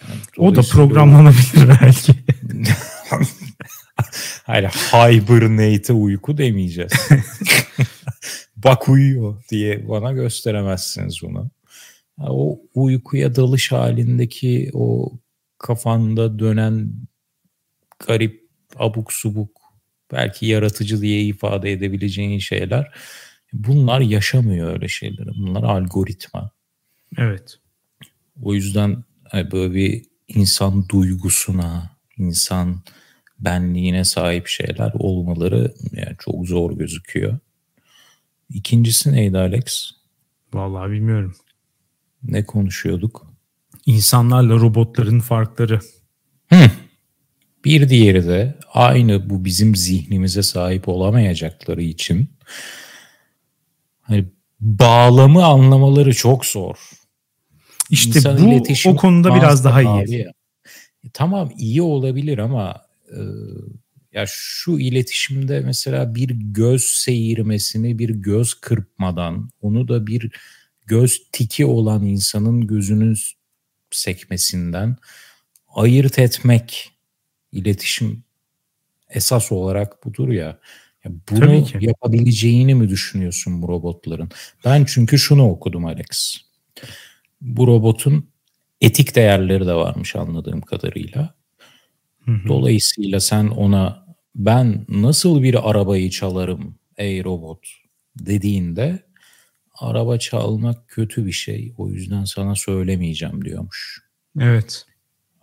[0.08, 2.12] Yani o da programlanabilir belki.
[4.44, 6.92] Hayır hibernate uyku demeyeceğiz.
[8.56, 11.50] Bak uyuyor diye bana gösteremezsiniz bunu.
[12.18, 15.12] O uykuya dalış halindeki o
[15.58, 16.92] kafanda dönen
[18.06, 19.60] garip abuk subuk
[20.12, 22.92] belki yaratıcı diye ifade edebileceğin şeyler
[23.52, 25.28] Bunlar yaşamıyor öyle şeyleri.
[25.38, 26.50] Bunlar algoritma.
[27.18, 27.58] Evet.
[28.42, 32.82] O yüzden böyle bir insan duygusuna, insan
[33.44, 37.38] benliğine sahip şeyler olmaları yani çok zor gözüküyor.
[38.50, 39.90] İkincisi neydi Alex?
[40.52, 41.36] Vallahi bilmiyorum.
[42.22, 43.32] Ne konuşuyorduk?
[43.86, 45.80] İnsanlarla robotların farkları.
[46.48, 46.70] Hı.
[47.64, 52.30] Bir diğeri de aynı bu bizim zihnimize sahip olamayacakları için
[54.02, 54.24] Hani
[54.60, 56.90] bağlamı anlamaları çok zor.
[57.90, 60.18] İşte İnsan bu o konuda biraz daha iyi.
[60.18, 60.32] Ya.
[61.04, 62.80] E, tamam iyi olabilir ama
[63.12, 63.20] e,
[64.12, 70.30] ya şu iletişimde mesela bir göz seyirmesini bir göz kırpmadan onu da bir
[70.86, 73.16] göz tiki olan insanın gözünün
[73.90, 74.96] sekmesinden
[75.74, 76.90] ayırt etmek
[77.52, 78.24] iletişim
[79.10, 80.58] esas olarak budur ya.
[81.04, 84.30] Ya bunu yapabileceğini mi düşünüyorsun bu robotların?
[84.64, 86.36] Ben çünkü şunu okudum Alex.
[87.40, 88.28] Bu robotun
[88.80, 91.34] etik değerleri de varmış anladığım kadarıyla.
[92.24, 92.48] Hı hı.
[92.48, 97.66] Dolayısıyla sen ona ben nasıl bir arabayı çalarım ey robot
[98.18, 99.02] dediğinde
[99.80, 101.72] araba çalmak kötü bir şey.
[101.78, 104.02] O yüzden sana söylemeyeceğim diyormuş.
[104.40, 104.86] Evet.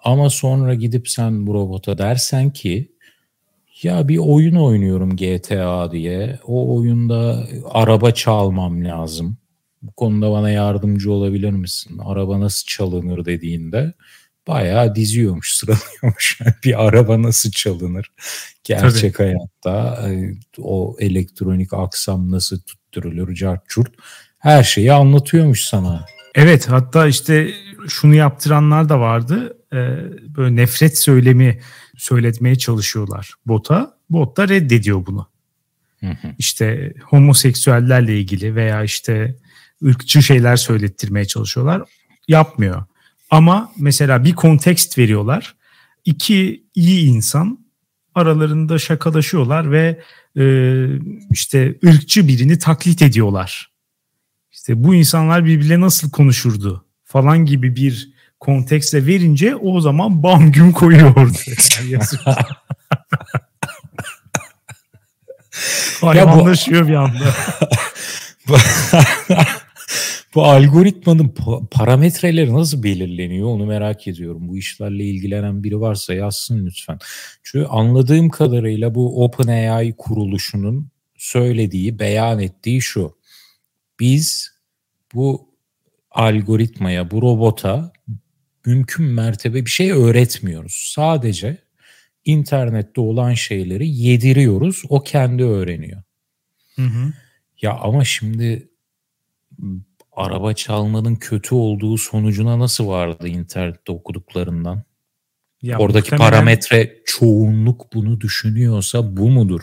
[0.03, 2.91] Ama sonra gidip sen bu robota dersen ki
[3.83, 6.39] ya bir oyun oynuyorum GTA diye.
[6.47, 9.37] O oyunda araba çalmam lazım.
[9.81, 11.97] Bu konuda bana yardımcı olabilir misin?
[12.05, 13.93] Araba nasıl çalınır dediğinde
[14.47, 16.39] bayağı diziyormuş, sıralıyormuş.
[16.63, 18.11] bir araba nasıl çalınır?
[18.63, 19.27] Gerçek Tabii.
[19.27, 23.91] hayatta e, o elektronik aksam nasıl tutturulur, cart çurt
[24.39, 26.05] her şeyi anlatıyormuş sana.
[26.35, 27.53] Evet hatta işte
[27.87, 29.57] şunu yaptıranlar da vardı.
[29.73, 29.77] Ee,
[30.37, 31.59] böyle nefret söylemi
[31.97, 33.93] söyletmeye çalışıyorlar bota.
[34.09, 35.29] Bot da reddediyor bunu.
[35.99, 36.27] Hı hı.
[36.37, 39.35] İşte homoseksüellerle ilgili veya işte
[39.85, 41.81] ırkçı şeyler söylettirmeye çalışıyorlar.
[42.27, 42.83] Yapmıyor.
[43.29, 45.55] Ama mesela bir kontekst veriyorlar.
[46.05, 47.59] İki iyi insan
[48.15, 49.99] aralarında şakalaşıyorlar ve
[50.37, 50.43] e,
[51.31, 53.71] işte ırkçı birini taklit ediyorlar.
[54.51, 60.71] İşte bu insanlar birbirle nasıl konuşurdu falan gibi bir kontekstle verince o zaman bam güm
[60.71, 61.37] koyuyor orada.
[66.01, 67.25] Hayvanlaşıyor bir anda.
[70.35, 71.35] Bu algoritmanın
[71.71, 74.47] parametreleri nasıl belirleniyor onu merak ediyorum.
[74.49, 76.99] Bu işlerle ilgilenen biri varsa yazsın lütfen.
[77.43, 83.17] Çünkü anladığım kadarıyla bu OpenAI kuruluşunun söylediği, beyan ettiği şu.
[83.99, 84.51] Biz
[85.13, 85.49] bu
[86.11, 87.91] algoritmaya, bu robota
[88.65, 90.91] mümkün mertebe bir şey öğretmiyoruz.
[90.95, 91.57] Sadece
[92.25, 94.83] internette olan şeyleri yediriyoruz.
[94.89, 96.03] O kendi öğreniyor.
[96.75, 97.13] Hı hı.
[97.61, 98.69] Ya ama şimdi
[100.19, 104.83] araba çalmanın kötü olduğu sonucuna nasıl vardı internette okuduklarından?
[105.61, 106.31] Ya Oradaki muhtemelen...
[106.31, 109.61] parametre çoğunluk bunu düşünüyorsa bu mudur?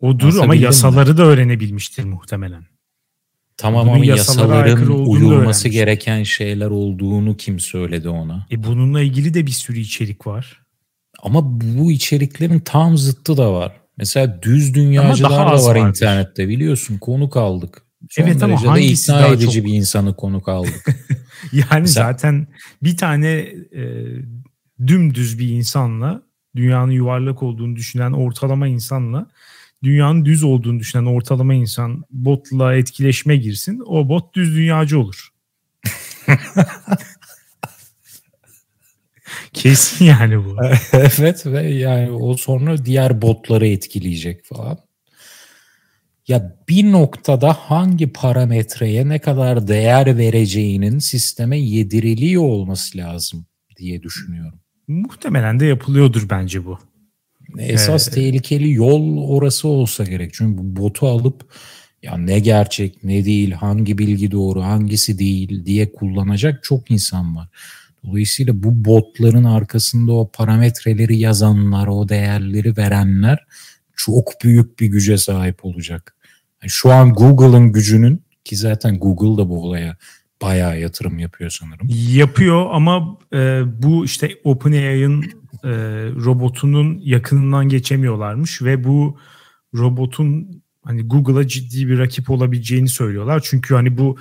[0.00, 1.16] Odur ama yasaları mi?
[1.16, 2.64] da öğrenebilmiştir muhtemelen.
[3.56, 8.46] Tamam ama yasaların uyulması gereken şeyler olduğunu kim söyledi ona?
[8.50, 10.62] E bununla ilgili de bir sürü içerik var.
[11.22, 13.80] Ama bu içeriklerin tam zıttı da var.
[13.96, 15.88] Mesela düz dünyacılar da var vardır.
[15.88, 17.87] internette biliyorsun konuk aldık.
[18.10, 19.64] Son evet ama hangisi ikna edici çok...
[19.64, 20.86] bir insanı konuk aldık.
[21.52, 22.12] yani Mesela...
[22.12, 22.46] zaten
[22.82, 24.04] bir tane e,
[24.86, 26.22] dümdüz bir insanla
[26.56, 29.30] dünyanın yuvarlak olduğunu düşünen ortalama insanla
[29.82, 33.82] dünyanın düz olduğunu düşünen ortalama insan botla etkileşime girsin.
[33.86, 35.28] O bot düz dünyacı olur.
[39.52, 40.56] Kesin yani bu.
[40.92, 44.78] evet ve yani o sonra diğer botları etkileyecek falan.
[46.28, 54.60] Ya bir noktada hangi parametreye ne kadar değer vereceğinin sisteme yediriliyor olması lazım diye düşünüyorum.
[54.88, 56.78] Muhtemelen de yapılıyordur bence bu.
[57.58, 60.30] Esas ee, tehlikeli yol orası olsa gerek.
[60.34, 61.52] Çünkü bu botu alıp
[62.02, 67.48] ya ne gerçek ne değil hangi bilgi doğru hangisi değil diye kullanacak çok insan var.
[68.04, 73.38] Dolayısıyla bu botların arkasında o parametreleri yazanlar, o değerleri verenler
[73.96, 76.17] çok büyük bir güce sahip olacak.
[76.62, 79.96] Yani şu an Google'ın gücünün ki zaten Google da bu olaya
[80.42, 81.88] bayağı yatırım yapıyor sanırım.
[82.12, 85.22] Yapıyor ama e, bu işte OpenAI'ın
[85.64, 85.70] e,
[86.24, 89.18] robotunun yakınından geçemiyorlarmış ve bu
[89.74, 93.40] robotun hani Google'a ciddi bir rakip olabileceğini söylüyorlar.
[93.44, 94.16] Çünkü hani bu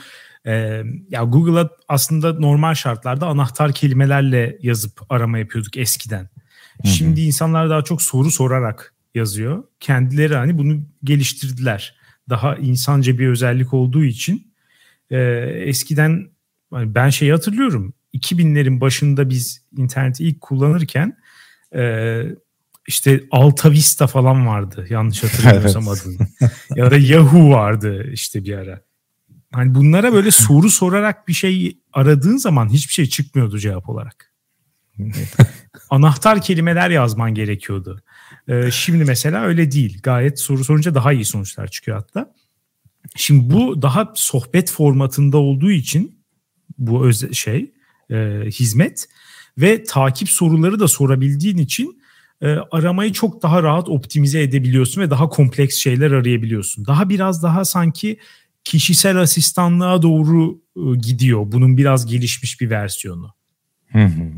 [0.46, 6.30] e, ya Google'a aslında normal şartlarda anahtar kelimelerle yazıp arama yapıyorduk eskiden.
[6.84, 9.64] Şimdi insanlar daha çok soru sorarak yazıyor.
[9.80, 11.97] Kendileri hani bunu geliştirdiler.
[12.30, 14.54] Daha insanca bir özellik olduğu için
[15.12, 15.18] e,
[15.66, 16.30] eskiden
[16.72, 17.94] hani ben şeyi hatırlıyorum.
[18.14, 21.18] 2000'lerin başında biz interneti ilk kullanırken
[21.76, 22.24] e,
[22.88, 26.02] işte Alta Vista falan vardı yanlış hatırlamıyorsam evet.
[26.02, 26.28] adını.
[26.76, 28.82] ya da Yahoo vardı işte bir ara.
[29.54, 34.34] Hani bunlara böyle soru sorarak bir şey aradığın zaman hiçbir şey çıkmıyordu cevap olarak.
[35.90, 38.02] Anahtar kelimeler yazman gerekiyordu.
[38.48, 40.00] Ee, şimdi mesela öyle değil.
[40.04, 42.34] Gayet soru sorunca daha iyi sonuçlar çıkıyor hatta.
[43.16, 46.24] Şimdi bu daha sohbet formatında olduğu için
[46.78, 47.72] bu öz şey
[48.12, 49.08] e, hizmet
[49.58, 52.02] ve takip soruları da sorabildiğin için
[52.42, 56.86] e, aramayı çok daha rahat optimize edebiliyorsun ve daha kompleks şeyler arayabiliyorsun.
[56.86, 58.20] Daha biraz daha sanki
[58.64, 61.52] kişisel asistanlığa doğru e, gidiyor.
[61.52, 63.34] Bunun biraz gelişmiş bir versiyonu.
[63.92, 64.32] Hı hı.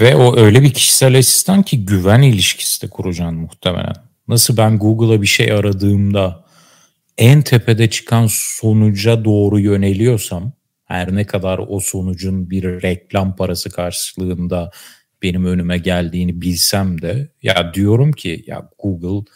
[0.00, 3.94] Ve o öyle bir kişisel asistan ki güven ilişkisi de kuracaksın muhtemelen.
[4.28, 6.44] Nasıl ben Google'a bir şey aradığımda
[7.18, 10.52] en tepede çıkan sonuca doğru yöneliyorsam
[10.84, 14.70] her ne kadar o sonucun bir reklam parası karşılığında
[15.22, 19.30] benim önüme geldiğini bilsem de ya diyorum ki ya Google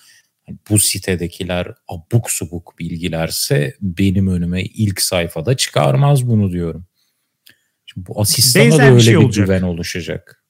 [0.70, 6.86] bu sitedekiler abuk subuk bilgilerse benim önüme ilk sayfada çıkarmaz bunu diyorum.
[7.86, 10.41] Şimdi bu asistana Benzer da öyle bir, şey bir güven oluşacak.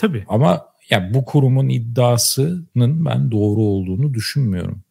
[0.00, 0.24] Tabii.
[0.28, 4.82] Ama ya bu kurumun iddiasının ben doğru olduğunu düşünmüyorum.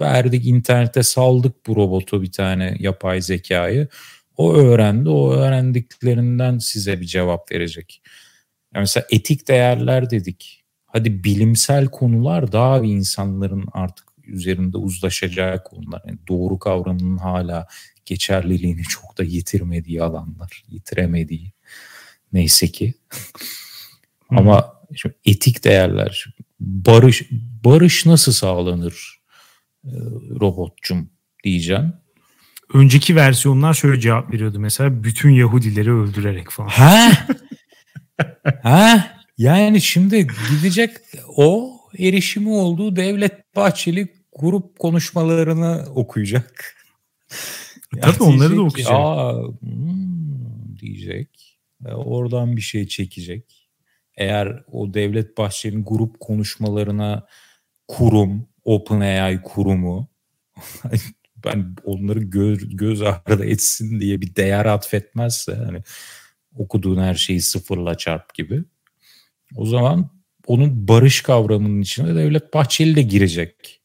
[0.00, 3.88] Verdik internete saldık bu robotu bir tane yapay zekayı.
[4.36, 8.02] O öğrendi, o öğrendiklerinden size bir cevap verecek.
[8.74, 10.64] Yani mesela etik değerler dedik.
[10.86, 16.02] Hadi bilimsel konular daha bir insanların artık üzerinde uzlaşacağı konular.
[16.06, 17.66] Yani doğru kavramının hala
[18.06, 21.52] geçerliliğini çok da yitirmediği alanlar, yitiremediği
[22.32, 22.94] neyse ki.
[24.38, 26.26] Ama şimdi etik değerler,
[26.60, 27.22] barış
[27.64, 29.20] barış nasıl sağlanır
[29.84, 29.90] e,
[30.40, 31.10] robotcum
[31.44, 31.92] diyeceğim.
[32.74, 36.68] Önceki versiyonlar şöyle cevap veriyordu mesela bütün Yahudileri öldürerek falan.
[36.68, 37.12] Ha?
[38.62, 39.16] ha?
[39.38, 40.90] Yani şimdi gidecek
[41.36, 46.76] o erişimi olduğu Devlet Bahçeli grup konuşmalarını okuyacak.
[48.00, 48.94] Tabii onları da okuyacak.
[48.94, 51.58] Aa, hmm, diyecek.
[51.84, 53.61] Oradan bir şey çekecek.
[54.16, 57.26] Eğer o Devlet Bahçeli'nin grup konuşmalarına
[57.88, 60.08] kurum, OpenAI kurumu
[61.44, 65.82] ben onları göz, göz ardı etsin diye bir değer atfetmezse hani
[66.56, 68.64] okuduğun her şeyi sıfırla çarp gibi
[69.56, 70.10] o zaman
[70.46, 73.80] onun barış kavramının içine Devlet Bahçeli de girecek.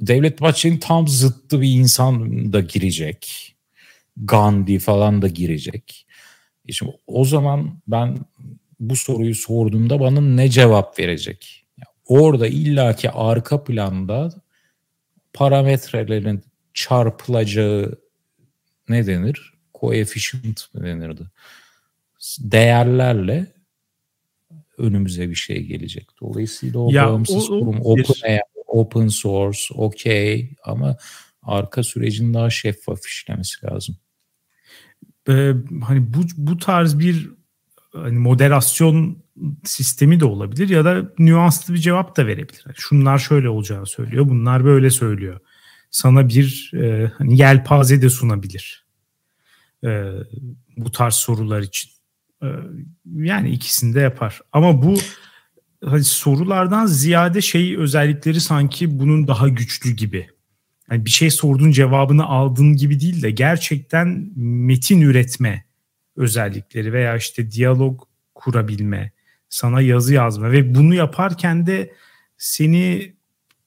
[0.00, 3.52] Devlet Bahçeli'nin tam zıttı bir insan da girecek.
[4.16, 6.06] Gandhi falan da girecek.
[6.68, 8.18] E şimdi o zaman ben
[8.80, 11.66] bu soruyu sorduğumda bana ne cevap verecek?
[12.06, 14.30] Orada illaki arka planda
[15.32, 16.42] parametrelerin
[16.74, 17.98] çarpılacağı
[18.88, 19.52] ne denir?
[19.80, 21.30] Coefficient mi denirdi?
[22.40, 23.46] Değerlerle
[24.78, 26.08] önümüze bir şey gelecek.
[26.20, 30.96] Dolayısıyla o ya, bağımsız o, kurum, o, open, open source, okey ama
[31.42, 33.96] arka sürecin daha şeffaf işlemesi lazım.
[35.28, 35.52] Ee,
[35.84, 37.30] hani bu bu tarz bir
[38.02, 39.18] hani moderasyon
[39.64, 42.64] sistemi de olabilir ya da nüanslı bir cevap da verebilir.
[42.74, 45.40] Şunlar şöyle olacağını söylüyor, bunlar böyle söylüyor.
[45.90, 48.86] Sana bir e, hani yelpaze de sunabilir.
[49.84, 50.10] E,
[50.76, 51.90] bu tarz sorular için.
[52.42, 52.46] E,
[53.14, 54.40] yani ikisini de yapar.
[54.52, 54.98] Ama bu
[55.84, 60.28] hani sorulardan ziyade şey özellikleri sanki bunun daha güçlü gibi.
[60.90, 65.65] Yani bir şey sorduğun cevabını aldığın gibi değil de gerçekten metin üretme
[66.16, 68.02] özellikleri veya işte diyalog
[68.34, 69.12] kurabilme,
[69.48, 71.92] sana yazı yazma ve bunu yaparken de
[72.38, 73.12] seni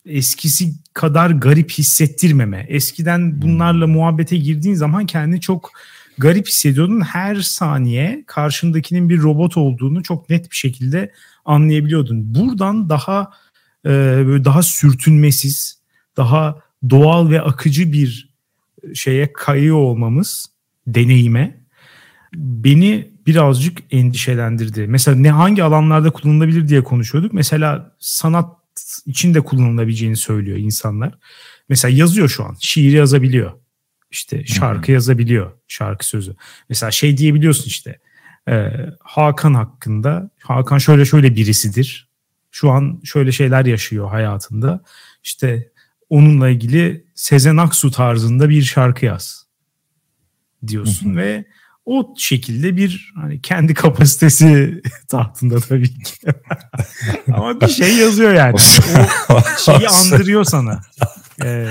[0.05, 2.65] eskisi kadar garip hissettirmeme.
[2.69, 5.71] Eskiden bunlarla muhabbete girdiğin zaman kendini çok
[6.17, 7.01] garip hissediyordun.
[7.01, 11.11] Her saniye karşındakinin bir robot olduğunu çok net bir şekilde
[11.45, 12.35] anlayabiliyordun.
[12.35, 13.31] Buradan daha
[13.85, 13.89] e,
[14.45, 15.81] daha sürtünmesiz,
[16.17, 16.59] daha
[16.89, 18.29] doğal ve akıcı bir
[18.93, 20.49] şeye kayıyor olmamız
[20.87, 21.58] deneyime
[22.33, 24.87] beni birazcık endişelendirdi.
[24.87, 27.33] Mesela ne hangi alanlarda kullanılabilir diye konuşuyorduk.
[27.33, 28.59] Mesela sanat
[29.05, 31.13] için de kullanılabileceğini söylüyor insanlar.
[31.69, 32.55] Mesela yazıyor şu an.
[32.59, 33.51] Şiir yazabiliyor.
[34.11, 34.93] İşte şarkı hmm.
[34.93, 35.51] yazabiliyor.
[35.67, 36.35] Şarkı sözü.
[36.69, 37.99] Mesela şey diyebiliyorsun işte.
[38.49, 42.09] E, Hakan hakkında Hakan şöyle şöyle birisidir.
[42.51, 44.83] Şu an şöyle şeyler yaşıyor hayatında.
[45.23, 45.71] İşte
[46.09, 49.47] onunla ilgili Sezen Aksu tarzında bir şarkı yaz
[50.67, 51.45] diyorsun ve
[51.85, 56.13] o şekilde bir hani kendi kapasitesi tahtında tabii ki.
[57.33, 58.53] Ama bir şey yazıyor yani.
[58.53, 58.57] O
[59.65, 60.81] şeyi andırıyor sana.
[61.43, 61.69] Ee,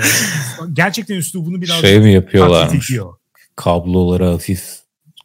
[0.73, 2.69] gerçekten üslubunu biraz şey mi yapıyorlar?
[3.55, 4.63] Kablolara hafif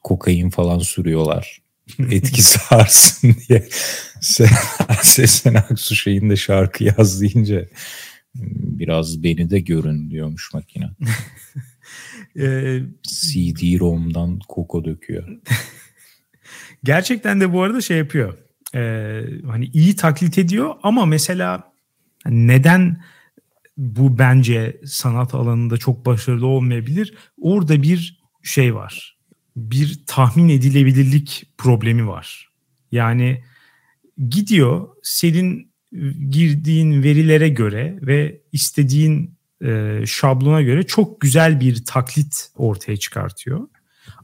[0.03, 1.63] kokain falan sürüyorlar.
[2.11, 3.69] Etkisi artsın diye.
[5.03, 7.69] Sezen Aksu şeyinde şarkı yaz deyince
[8.35, 10.91] biraz beni de görün diyormuş makine.
[12.39, 15.29] Ee, CD-ROM'dan koko döküyor.
[16.85, 18.39] Gerçekten de bu arada şey yapıyor.
[18.75, 21.73] Ee, hani iyi taklit ediyor ama mesela
[22.27, 23.03] neden
[23.77, 27.15] bu bence sanat alanında çok başarılı olmayabilir?
[27.41, 29.19] Orada bir şey var.
[29.57, 32.49] Bir tahmin edilebilirlik problemi var.
[32.93, 33.43] Yani
[34.29, 35.75] gidiyor senin
[36.31, 39.34] girdiğin verilere göre ve istediğin
[39.65, 43.69] e, şablona göre çok güzel bir taklit ortaya çıkartıyor.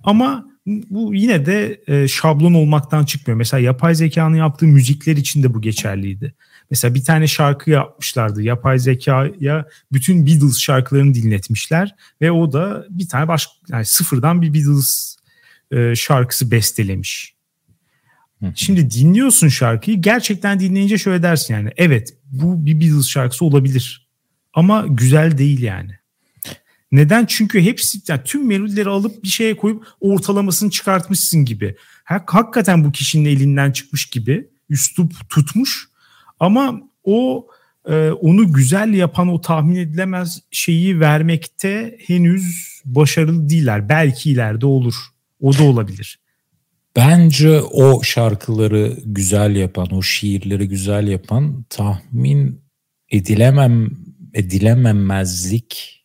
[0.04, 3.38] Ama bu yine de e, şablon olmaktan çıkmıyor.
[3.38, 6.34] Mesela yapay zekanın yaptığı müzikler için de bu geçerliydi.
[6.70, 8.42] Mesela bir tane şarkı yapmışlardı.
[8.42, 14.54] Yapay zekaya bütün Beatles şarkılarını dinletmişler ve o da bir tane başka yani sıfırdan bir
[14.54, 15.16] Beatles
[15.70, 17.34] e, şarkısı bestelemiş.
[18.54, 24.09] Şimdi dinliyorsun şarkıyı gerçekten dinleyince şöyle dersin yani evet bu bir Beatles şarkısı olabilir.
[24.54, 25.90] Ama güzel değil yani.
[26.92, 27.26] Neden?
[27.26, 31.76] Çünkü hepsi yani tüm melodileri alıp bir şeye koyup ortalamasını çıkartmışsın gibi.
[32.04, 35.88] Hakikaten bu kişinin elinden çıkmış gibi üslup tutmuş
[36.40, 37.46] ama o
[37.88, 43.88] e, onu güzel yapan o tahmin edilemez şeyi vermekte henüz başarılı değiller.
[43.88, 44.94] Belki ileride olur.
[45.40, 46.18] O da olabilir.
[46.96, 52.60] Bence o şarkıları güzel yapan, o şiirleri güzel yapan tahmin
[53.10, 53.90] edilemem
[54.34, 56.04] edilememezlik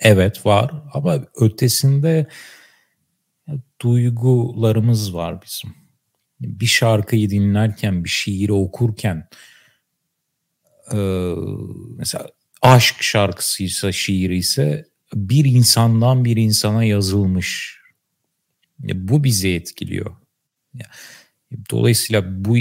[0.00, 2.26] evet var ama ötesinde
[3.80, 5.74] duygularımız var bizim.
[6.40, 9.28] Bir şarkıyı dinlerken, bir şiiri okurken
[10.92, 10.98] e,
[11.96, 12.28] mesela
[12.62, 14.84] aşk şarkısıysa, şiiri ise
[15.14, 17.78] bir insandan bir insana yazılmış.
[18.78, 20.16] Bu bizi etkiliyor.
[21.70, 22.56] Dolayısıyla bu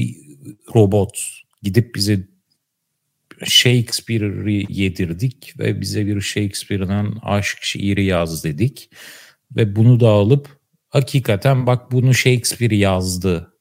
[0.76, 1.24] robot
[1.64, 2.28] gidip bize
[3.46, 8.90] Shakespeare'ı yedirdik ve bize bir Shakespeare'dan aşk şiiri yaz dedik.
[9.56, 13.54] Ve bunu da alıp hakikaten bak bunu Shakespeare yazdı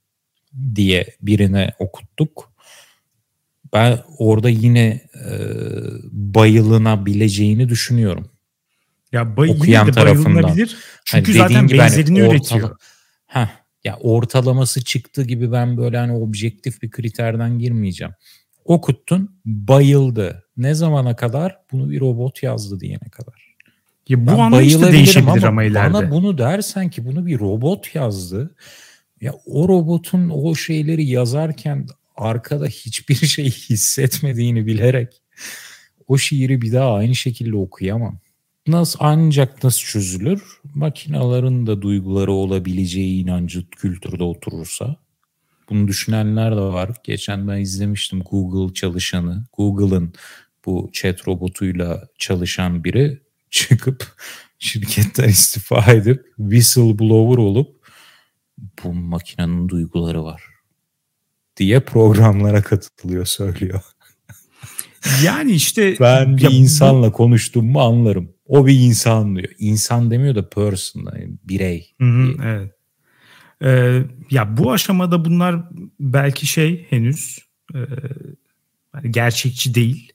[0.74, 2.52] diye birine okuttuk.
[3.72, 5.30] Ben orada yine e,
[6.12, 8.30] bayılınabileceğini düşünüyorum.
[9.12, 10.56] Ya bay, okuyan yine de tarafından.
[11.04, 12.76] Çünkü hani zaten gibi hani benzerini hani ortala, üretiyor.
[13.26, 13.48] Heh,
[13.84, 18.14] ya ortalaması çıktı gibi ben böyle hani objektif bir kriterden girmeyeceğim.
[18.70, 20.44] Okuttun, bayıldı.
[20.56, 21.58] Ne zamana kadar?
[21.72, 23.56] Bunu bir robot yazdı diyene kadar.
[24.08, 25.92] Ya bu ben anlayış da değişebilir ama, ama ileride.
[25.94, 28.54] Bana bunu dersen ki bunu bir robot yazdı.
[29.20, 35.22] Ya o robotun o şeyleri yazarken arkada hiçbir şey hissetmediğini bilerek
[36.08, 38.18] o şiiri bir daha aynı şekilde okuyamam.
[38.66, 40.42] Nasıl ancak nasıl çözülür?
[40.74, 44.96] Makinaların da duyguları olabileceği inancı kültürde oturursa.
[45.70, 46.90] Bunu düşünenler de var.
[47.04, 49.44] Geçen ben izlemiştim Google çalışanı.
[49.56, 50.12] Google'ın
[50.66, 54.06] bu chat robotuyla çalışan biri çıkıp
[54.58, 57.86] şirketten istifa edip whistleblower olup
[58.84, 60.42] bu makinenin duyguları var
[61.56, 63.80] diye programlara katılıyor söylüyor.
[65.24, 67.12] Yani işte ben bir insanla bu...
[67.12, 68.32] konuştum mu anlarım.
[68.46, 69.48] O bir insan diyor.
[69.58, 71.94] İnsan demiyor da person, yani birey.
[72.00, 72.72] Hı hı, evet.
[73.64, 75.62] Ee, ya bu aşamada bunlar
[76.00, 77.38] belki şey henüz
[77.74, 77.78] e,
[79.10, 80.12] gerçekçi değil.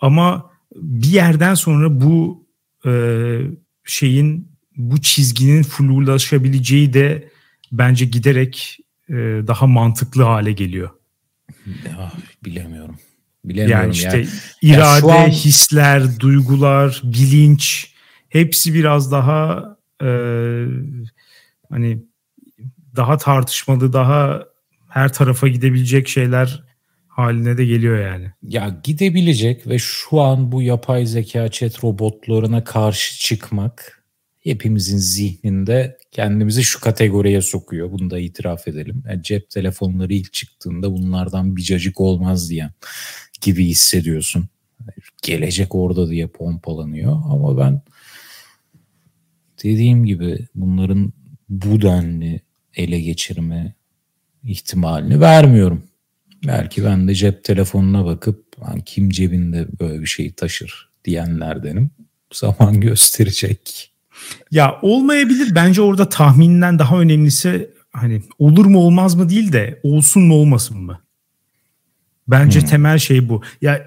[0.00, 2.46] Ama bir yerden sonra bu
[2.86, 2.92] e,
[3.84, 7.28] şeyin bu çizginin flulaşabileceği de
[7.72, 9.14] bence giderek e,
[9.46, 10.90] daha mantıklı hale geliyor.
[11.66, 12.12] Ya,
[12.44, 12.98] bilemiyorum.
[13.44, 14.28] Bilemiyorum yani işte yani.
[14.62, 15.28] irade, an...
[15.28, 17.92] hisler, duygular, bilinç
[18.28, 20.08] hepsi biraz daha e,
[21.70, 22.02] hani
[22.96, 24.44] daha tartışmalı, daha
[24.88, 26.64] her tarafa gidebilecek şeyler
[27.08, 28.32] haline de geliyor yani.
[28.42, 34.02] Ya gidebilecek ve şu an bu yapay zeka chat robotlarına karşı çıkmak
[34.38, 37.92] hepimizin zihninde kendimizi şu kategoriye sokuyor.
[37.92, 39.02] Bunu da itiraf edelim.
[39.08, 42.70] Yani cep telefonları ilk çıktığında bunlardan bir cacık olmaz diyen
[43.40, 44.48] gibi hissediyorsun.
[45.22, 47.82] Gelecek orada diye pompalanıyor ama ben
[49.64, 51.12] dediğim gibi bunların
[51.48, 52.40] bu denli
[52.76, 53.74] ele geçirme
[54.44, 55.82] ihtimalini vermiyorum.
[56.46, 58.56] Belki ben de cep telefonuna bakıp
[58.86, 61.90] kim cebinde böyle bir şey taşır diyenlerdenim.
[62.32, 63.92] Zaman gösterecek.
[64.50, 65.54] Ya olmayabilir.
[65.54, 70.78] Bence orada tahminden daha önemlisi hani olur mu olmaz mı değil de olsun mu olmasın
[70.78, 71.00] mı?
[72.28, 72.68] Bence hmm.
[72.68, 73.42] temel şey bu.
[73.62, 73.86] Ya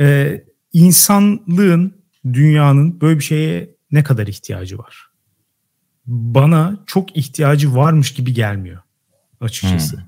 [0.00, 0.40] e,
[0.72, 1.94] insanlığın,
[2.32, 5.09] dünyanın böyle bir şeye ne kadar ihtiyacı var?
[6.10, 8.82] Bana çok ihtiyacı varmış gibi gelmiyor
[9.40, 9.96] açıkçası.
[9.96, 10.04] Hmm.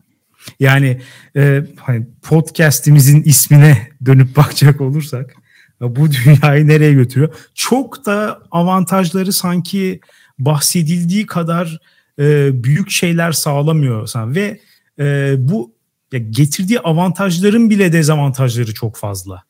[0.61, 1.01] Yani
[1.37, 5.35] e, hani podcast'imizin ismine dönüp bakacak olursak
[5.81, 7.35] bu dünyayı nereye götürüyor?
[7.55, 10.01] Çok da avantajları sanki
[10.39, 11.81] bahsedildiği kadar
[12.19, 14.61] e, büyük şeyler sağlamıyor ve
[14.99, 15.75] e, bu
[16.13, 19.43] ya getirdiği avantajların bile dezavantajları çok fazla.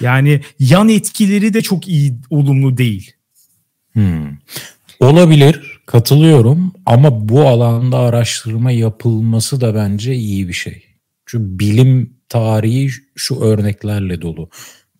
[0.00, 3.12] Yani yan etkileri de çok iyi, olumlu değil.
[3.92, 4.36] Hmm.
[5.00, 10.84] Olabilir, katılıyorum ama bu alanda araştırma yapılması da bence iyi bir şey.
[11.26, 14.50] Çünkü bilim tarihi şu örneklerle dolu.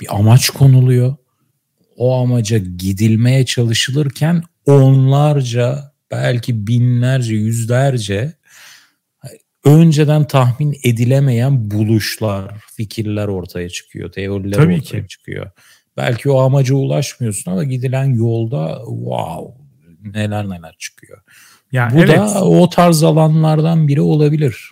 [0.00, 1.16] Bir amaç konuluyor.
[1.96, 8.32] O amaca gidilmeye çalışılırken onlarca, belki binlerce, yüzlerce
[9.64, 15.08] önceden tahmin edilemeyen buluşlar, fikirler ortaya çıkıyor, teoriler Tabii ortaya ki.
[15.08, 15.50] çıkıyor.
[15.96, 19.59] Belki o amaca ulaşmıyorsun ama gidilen yolda wow
[20.04, 21.22] neler neler çıkıyor.
[21.72, 22.18] Yani Bu evet.
[22.18, 24.70] da o tarz alanlardan biri olabilir.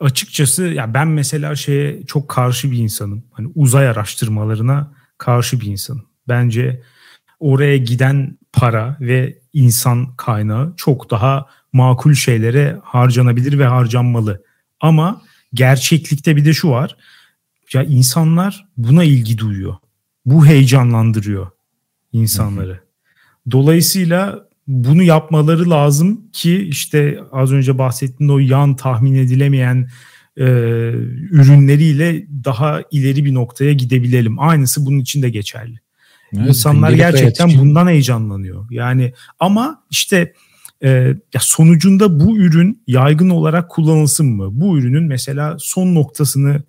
[0.00, 3.24] Açıkçası ya ben mesela şeye çok karşı bir insanım.
[3.32, 6.00] Hani uzay araştırmalarına karşı bir insan.
[6.28, 6.82] Bence
[7.40, 14.42] oraya giden para ve insan kaynağı çok daha makul şeylere harcanabilir ve harcanmalı.
[14.80, 15.22] Ama
[15.54, 16.96] gerçeklikte bir de şu var.
[17.72, 19.76] Ya insanlar buna ilgi duyuyor.
[20.26, 21.50] Bu heyecanlandırıyor
[22.12, 22.80] insanları.
[23.50, 29.88] Dolayısıyla bunu yapmaları lazım ki işte az önce bahsettiğim o yan tahmin edilemeyen
[30.36, 30.44] e,
[31.30, 34.38] ürünleriyle daha ileri bir noktaya gidebilelim.
[34.38, 35.80] Aynısı bunun için de geçerli.
[36.36, 38.66] Evet, İnsanlar gerçekten bundan heyecanlanıyor.
[38.70, 40.32] Yani ama işte
[40.82, 40.88] e,
[41.34, 44.48] ya sonucunda bu ürün yaygın olarak kullanılsın mı?
[44.52, 46.62] Bu ürünün mesela son noktasını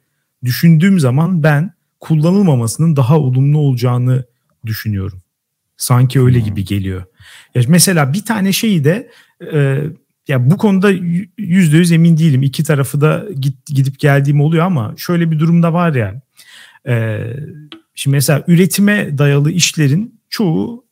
[0.44, 4.26] düşündüğüm zaman ben kullanılmamasının daha olumlu olacağını
[4.66, 5.22] düşünüyorum.
[5.78, 6.46] Sanki öyle hmm.
[6.46, 7.04] gibi geliyor.
[7.56, 9.12] Ya mesela bir tane şeyi de
[9.54, 9.84] e,
[10.28, 10.92] ya bu konuda
[11.38, 12.44] yüzde yüz emin değilim.
[12.44, 16.22] İki tarafı da git, gidip geldiğim oluyor ama şöyle bir durumda var ya.
[16.88, 17.24] E,
[17.96, 20.86] şimdi mesela üretime dayalı işlerin çoğu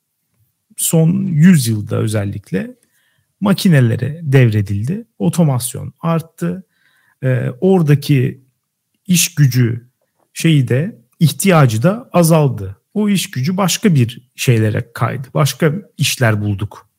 [0.78, 2.76] son 100 yılda özellikle
[3.40, 5.06] makinelere devredildi.
[5.20, 6.64] Otomasyon arttı.
[7.24, 8.42] E, oradaki
[9.08, 9.90] iş gücü
[10.34, 12.78] şeyi de ihtiyacı da azaldı.
[12.96, 15.28] O iş gücü başka bir şeylere kaydı.
[15.34, 16.90] Başka işler bulduk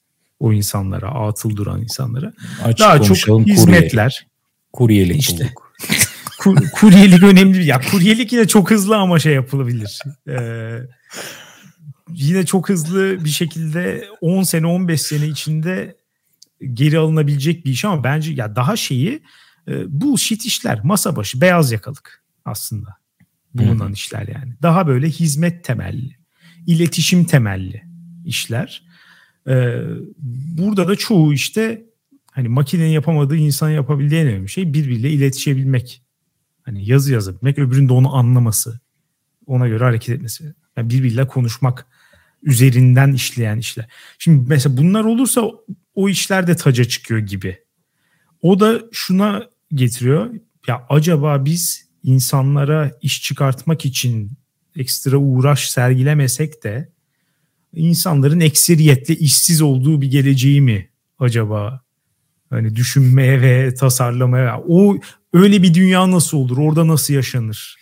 [0.41, 2.33] o insanlara, atıl duran insanlara.
[2.65, 4.27] Açık Daha çok hizmetler.
[4.73, 5.45] Kuryelik işte.
[5.45, 5.73] bulduk.
[6.39, 7.67] Kur, kuryelik önemli.
[7.67, 10.03] Ya kuryelik yine çok hızlı ama şey yapılabilir.
[10.29, 10.79] Ee,
[12.11, 15.97] yine çok hızlı bir şekilde 10 sene 15 sene içinde
[16.73, 19.23] geri alınabilecek bir iş ama bence ya daha şeyi
[19.69, 20.81] e, bullshit işler.
[20.85, 22.97] Masa başı beyaz yakalık aslında
[23.59, 23.93] bulunan Hı.
[23.93, 24.55] işler yani.
[24.63, 26.17] Daha böyle hizmet temelli,
[26.67, 27.83] iletişim temelli
[28.25, 28.83] işler.
[29.49, 29.83] Ee,
[30.59, 31.85] burada da çoğu işte
[32.33, 36.03] hani makinenin yapamadığı insan yapabildiği en önemli şey birbiriyle iletişebilmek.
[36.63, 38.81] Hani yazı yazabilmek, öbürünün de onu anlaması,
[39.47, 40.55] ona göre hareket etmesi.
[40.77, 41.87] Yani birbiriyle konuşmak
[42.43, 43.89] üzerinden işleyen işler.
[44.19, 45.51] Şimdi mesela bunlar olursa
[45.95, 47.59] o işler de taca çıkıyor gibi.
[48.43, 50.35] O da şuna getiriyor.
[50.69, 54.33] Ya acaba biz insanlara iş çıkartmak için
[54.77, 56.89] ekstra uğraş sergilemesek de
[57.73, 60.89] insanların ekseriyetle işsiz olduğu bir geleceği mi
[61.19, 61.81] acaba
[62.51, 64.97] hani düşünmeye ve tasarlamaya o
[65.33, 67.77] öyle bir dünya nasıl olur orada nasıl yaşanır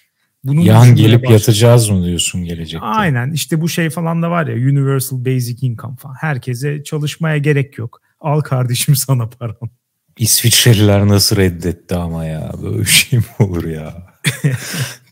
[0.45, 1.33] bunu Yan gelip başladım.
[1.33, 2.87] yatacağız mı diyorsun gelecekte?
[2.87, 6.15] Aynen işte bu şey falan da var ya Universal Basic Income falan.
[6.21, 8.01] Herkese çalışmaya gerek yok.
[8.21, 9.71] Al kardeşim sana param.
[10.19, 12.53] İsviçreliler nasıl reddetti ama ya.
[12.63, 14.14] Böyle bir şey mi olur ya?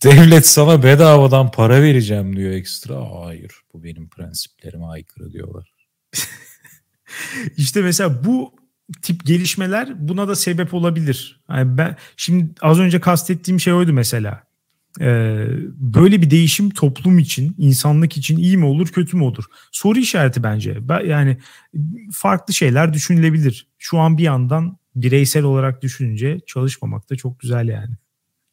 [0.04, 3.24] Devlet sana bedavadan para vereceğim diyor ekstra.
[3.24, 5.72] Hayır bu benim prensiplerime aykırı diyorlar.
[7.56, 8.54] İşte mesela bu
[9.02, 11.40] tip gelişmeler buna da sebep olabilir.
[11.50, 14.42] Yani ben şimdi az önce kastettiğim şey oydu mesela.
[15.00, 15.46] Ee,
[15.76, 19.44] böyle bir değişim toplum için, insanlık için iyi mi olur, kötü mü olur?
[19.72, 20.88] Soru işareti bence.
[20.88, 21.38] Ben, yani
[22.12, 23.66] farklı şeyler düşünülebilir.
[23.78, 27.94] Şu an bir yandan bireysel olarak düşününce çalışmamak da çok güzel yani.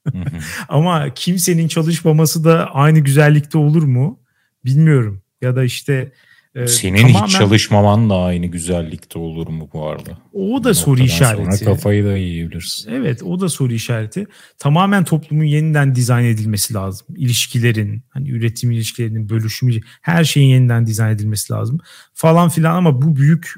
[0.70, 4.20] Ama kimsenin çalışmaması da aynı güzellikte olur mu?
[4.66, 5.22] Bilmiyorum.
[5.42, 6.12] Ya da işte
[6.56, 7.28] e, senin tamamen...
[7.28, 10.18] hiç çalışmaman da aynı güzellikte olur mu bu arada?
[10.34, 11.58] O da soru işareti.
[11.58, 12.92] Sonra kafayı da yiyebilirsin.
[12.92, 14.28] Evet o da soru işareti.
[14.58, 17.08] Tamamen toplumun yeniden dizayn edilmesi lazım.
[17.16, 21.80] İlişkilerin, hani üretim ilişkilerinin bölüşümü, her şeyin yeniden dizayn edilmesi lazım.
[22.14, 23.54] Falan filan ama bu büyük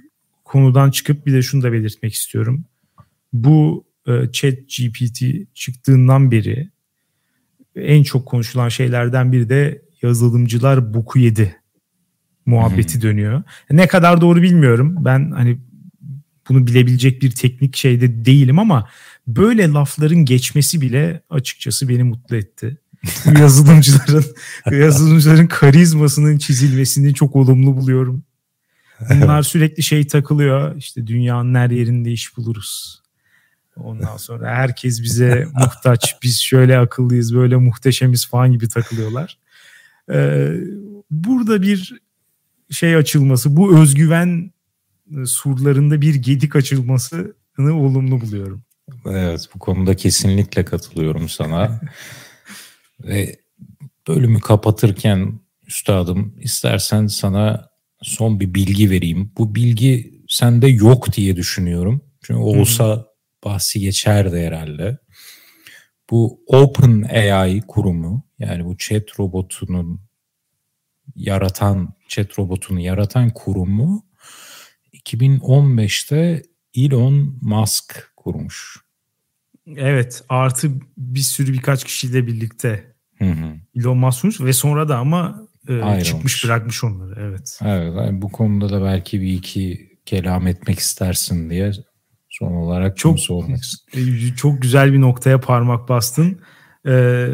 [0.46, 2.66] konudan çıkıp bir de şunu da belirtmek istiyorum.
[3.34, 5.24] Bu e, chat GPT
[5.56, 6.70] çıktığından beri
[7.76, 11.56] en çok konuşulan şeylerden biri de yazılımcılar boku yedi
[12.46, 13.02] muhabbeti hmm.
[13.02, 13.44] dönüyor.
[13.72, 14.96] Ne kadar doğru bilmiyorum.
[15.00, 15.58] Ben hani
[16.50, 18.90] bunu bilebilecek bir teknik şeyde değilim ama
[19.28, 22.78] böyle lafların geçmesi bile açıkçası beni mutlu etti.
[23.40, 24.26] yazılımcıların
[24.72, 28.24] yazılımcıların karizmasının çizilmesini çok olumlu buluyorum.
[29.10, 30.76] Bunlar sürekli şey takılıyor.
[30.76, 33.02] İşte dünyanın her yerinde iş buluruz.
[33.76, 36.16] Ondan sonra herkes bize muhtaç.
[36.24, 39.38] Biz şöyle akıllıyız, böyle muhteşemiz falan gibi takılıyorlar.
[40.12, 40.54] Ee,
[41.12, 42.02] burada bir
[42.70, 44.52] şey açılması, bu özgüven
[45.26, 48.64] surlarında bir gedik açılmasını olumlu buluyorum.
[49.06, 51.82] Evet, bu konuda kesinlikle katılıyorum sana.
[53.04, 53.36] Ve
[54.08, 57.70] bölümü kapatırken üstadım istersen sana
[58.02, 59.32] son bir bilgi vereyim.
[59.38, 62.02] Bu bilgi sende yok diye düşünüyorum.
[62.22, 63.11] Çünkü olsa.
[63.44, 64.98] Bahsi geçerdi herhalde.
[66.10, 70.02] Bu Open AI kurumu yani bu chat robotunun
[71.16, 74.06] yaratan chat robotunu yaratan kurumu
[74.94, 76.44] 2015'te
[76.76, 78.78] Elon Musk kurmuş.
[79.68, 82.96] Evet artı bir sürü birkaç kişiyle birlikte.
[83.18, 83.56] Hı hı.
[83.76, 87.16] Elon Musk ve sonra da ama e, çıkmış bırakmış onları.
[87.22, 87.60] Evet.
[87.66, 87.94] Evet.
[87.98, 91.72] Yani bu konuda da belki bir iki kelam etmek istersin diye
[92.32, 94.32] son olarak çok sormak istedim.
[94.34, 96.40] E, çok güzel bir noktaya parmak bastın.
[96.86, 97.28] Ee,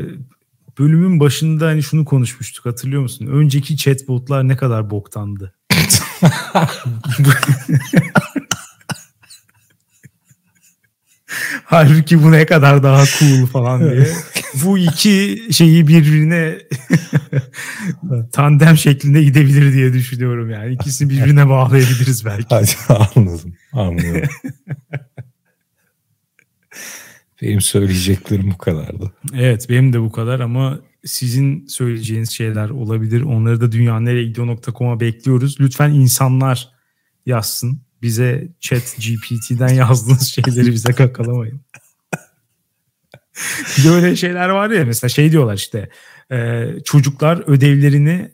[0.79, 3.27] bölümün başında hani şunu konuşmuştuk hatırlıyor musun?
[3.27, 5.53] Önceki chatbotlar ne kadar boktandı.
[11.65, 14.07] Halbuki bu ne kadar daha cool falan diye.
[14.63, 16.57] bu iki şeyi birbirine
[18.31, 20.73] tandem şeklinde gidebilir diye düşünüyorum yani.
[20.73, 22.45] İkisini birbirine bağlayabiliriz belki.
[22.49, 23.53] Hadi anladım.
[23.73, 24.29] Anlıyorum.
[27.41, 29.11] benim söyleyeceklerim bu kadardı.
[29.33, 33.21] Evet benim de bu kadar ama sizin söyleyeceğiniz şeyler olabilir.
[33.21, 35.57] Onları da dünyaneregidiyor.com'a bekliyoruz.
[35.59, 36.69] Lütfen insanlar
[37.25, 37.86] yazsın.
[38.01, 41.61] Bize chat GPT'den yazdığınız şeyleri bize kakalamayın.
[43.85, 45.89] Böyle şeyler var ya mesela şey diyorlar işte
[46.31, 48.31] e, çocuklar ödevlerini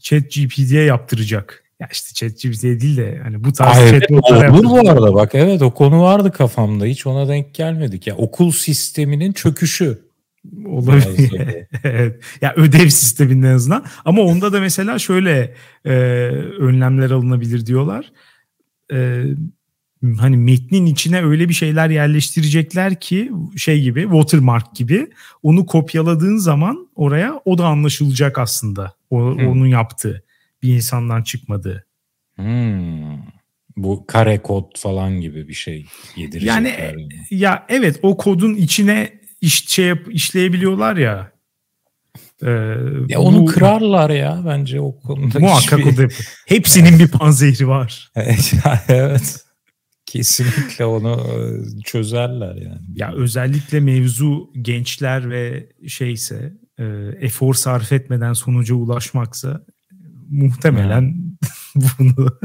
[0.00, 1.64] chat GPT'ye yaptıracak.
[1.80, 5.34] Ya işte chat GPT değil de hani bu tarz Ay, chatbotlar Olur bu arada bak
[5.34, 8.06] evet o konu vardı kafamda hiç ona denk gelmedik.
[8.06, 9.98] Ya okul sisteminin çöküşü.
[10.66, 11.66] Olabilir.
[11.84, 12.20] evet.
[12.40, 13.84] Ya ödev sisteminde en azından.
[14.04, 15.54] Ama onda da mesela şöyle
[15.84, 15.90] e,
[16.58, 18.12] önlemler alınabilir diyorlar.
[18.94, 19.24] E,
[20.18, 25.10] hani metnin içine öyle bir şeyler yerleştirecekler ki şey gibi watermark gibi
[25.42, 28.94] onu kopyaladığın zaman oraya o da anlaşılacak aslında.
[29.10, 29.48] O, hmm.
[29.48, 30.24] Onun yaptığı
[30.62, 31.86] bir insandan çıkmadığı.
[32.36, 33.18] Hmm.
[33.76, 35.86] Bu kare kod falan gibi bir şey
[36.16, 36.54] yedirecekler.
[36.54, 37.08] Yani, yani.
[37.30, 41.33] ya evet o kodun içine iş, şey yap, işleyebiliyorlar ya.
[42.42, 42.76] Ee,
[43.08, 45.38] ya onu bu, kırarlar ya bence o konuda.
[45.38, 45.92] Muhakkak hiçbir...
[45.92, 46.12] o da
[46.46, 48.12] Hepsinin bir panzehri var.
[48.88, 49.40] evet.
[50.06, 51.36] Kesinlikle onu e,
[51.82, 52.80] çözerler yani.
[52.94, 56.84] Ya özellikle mevzu gençler ve şeyse e,
[57.20, 59.64] efor sarf etmeden sonuca ulaşmaksa
[60.30, 61.16] muhtemelen
[61.98, 62.38] bunu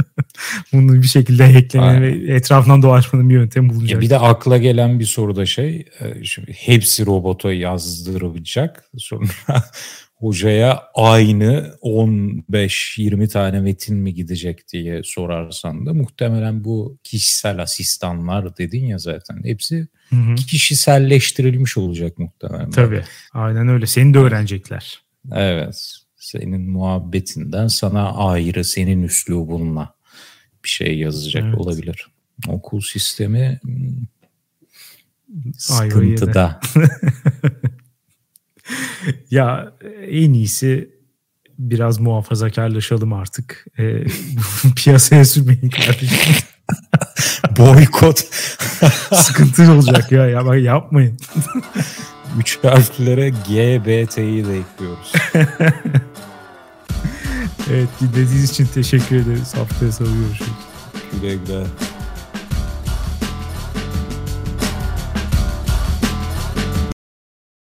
[0.74, 3.92] bunu bir şekilde eklemenin ve etrafından dolaşmanın bir yöntemi bulunacak.
[3.92, 8.84] Ya bir de akla gelen bir soru da şey e, şimdi hepsi robota yazdırılacak.
[8.98, 9.28] Sonra
[10.16, 18.86] hocaya aynı 15-20 tane metin mi gidecek diye sorarsan da muhtemelen bu kişisel asistanlar dedin
[18.86, 20.36] ya zaten hepsi hı hı.
[20.36, 22.70] kişiselleştirilmiş olacak muhtemelen.
[22.70, 23.04] Tabii
[23.34, 25.02] aynen öyle seni de öğrenecekler.
[25.32, 29.94] Evet senin muhabbetinden sana ayrı senin üslubunla
[30.64, 31.58] bir şey yazacak evet.
[31.58, 32.08] olabilir.
[32.48, 34.06] Okul sistemi hmm,
[35.58, 36.60] sıkıntıda.
[39.32, 39.74] ya
[40.08, 41.00] en iyisi
[41.60, 43.66] biraz muhafazakarlaşalım artık.
[43.80, 44.04] E,
[44.76, 46.36] piyasaya sürmeyin kardeşim.
[47.58, 48.20] Boykot.
[49.14, 51.18] Sıkıntı olacak ya, ya yapmayın.
[52.38, 55.14] Üç harflere GBT'yi de ekliyoruz.
[57.72, 59.54] evet dinlediğiniz için teşekkür ederiz.
[59.56, 60.52] Haftaya salı görüşürüz.
[61.22, 61.66] Güle güle.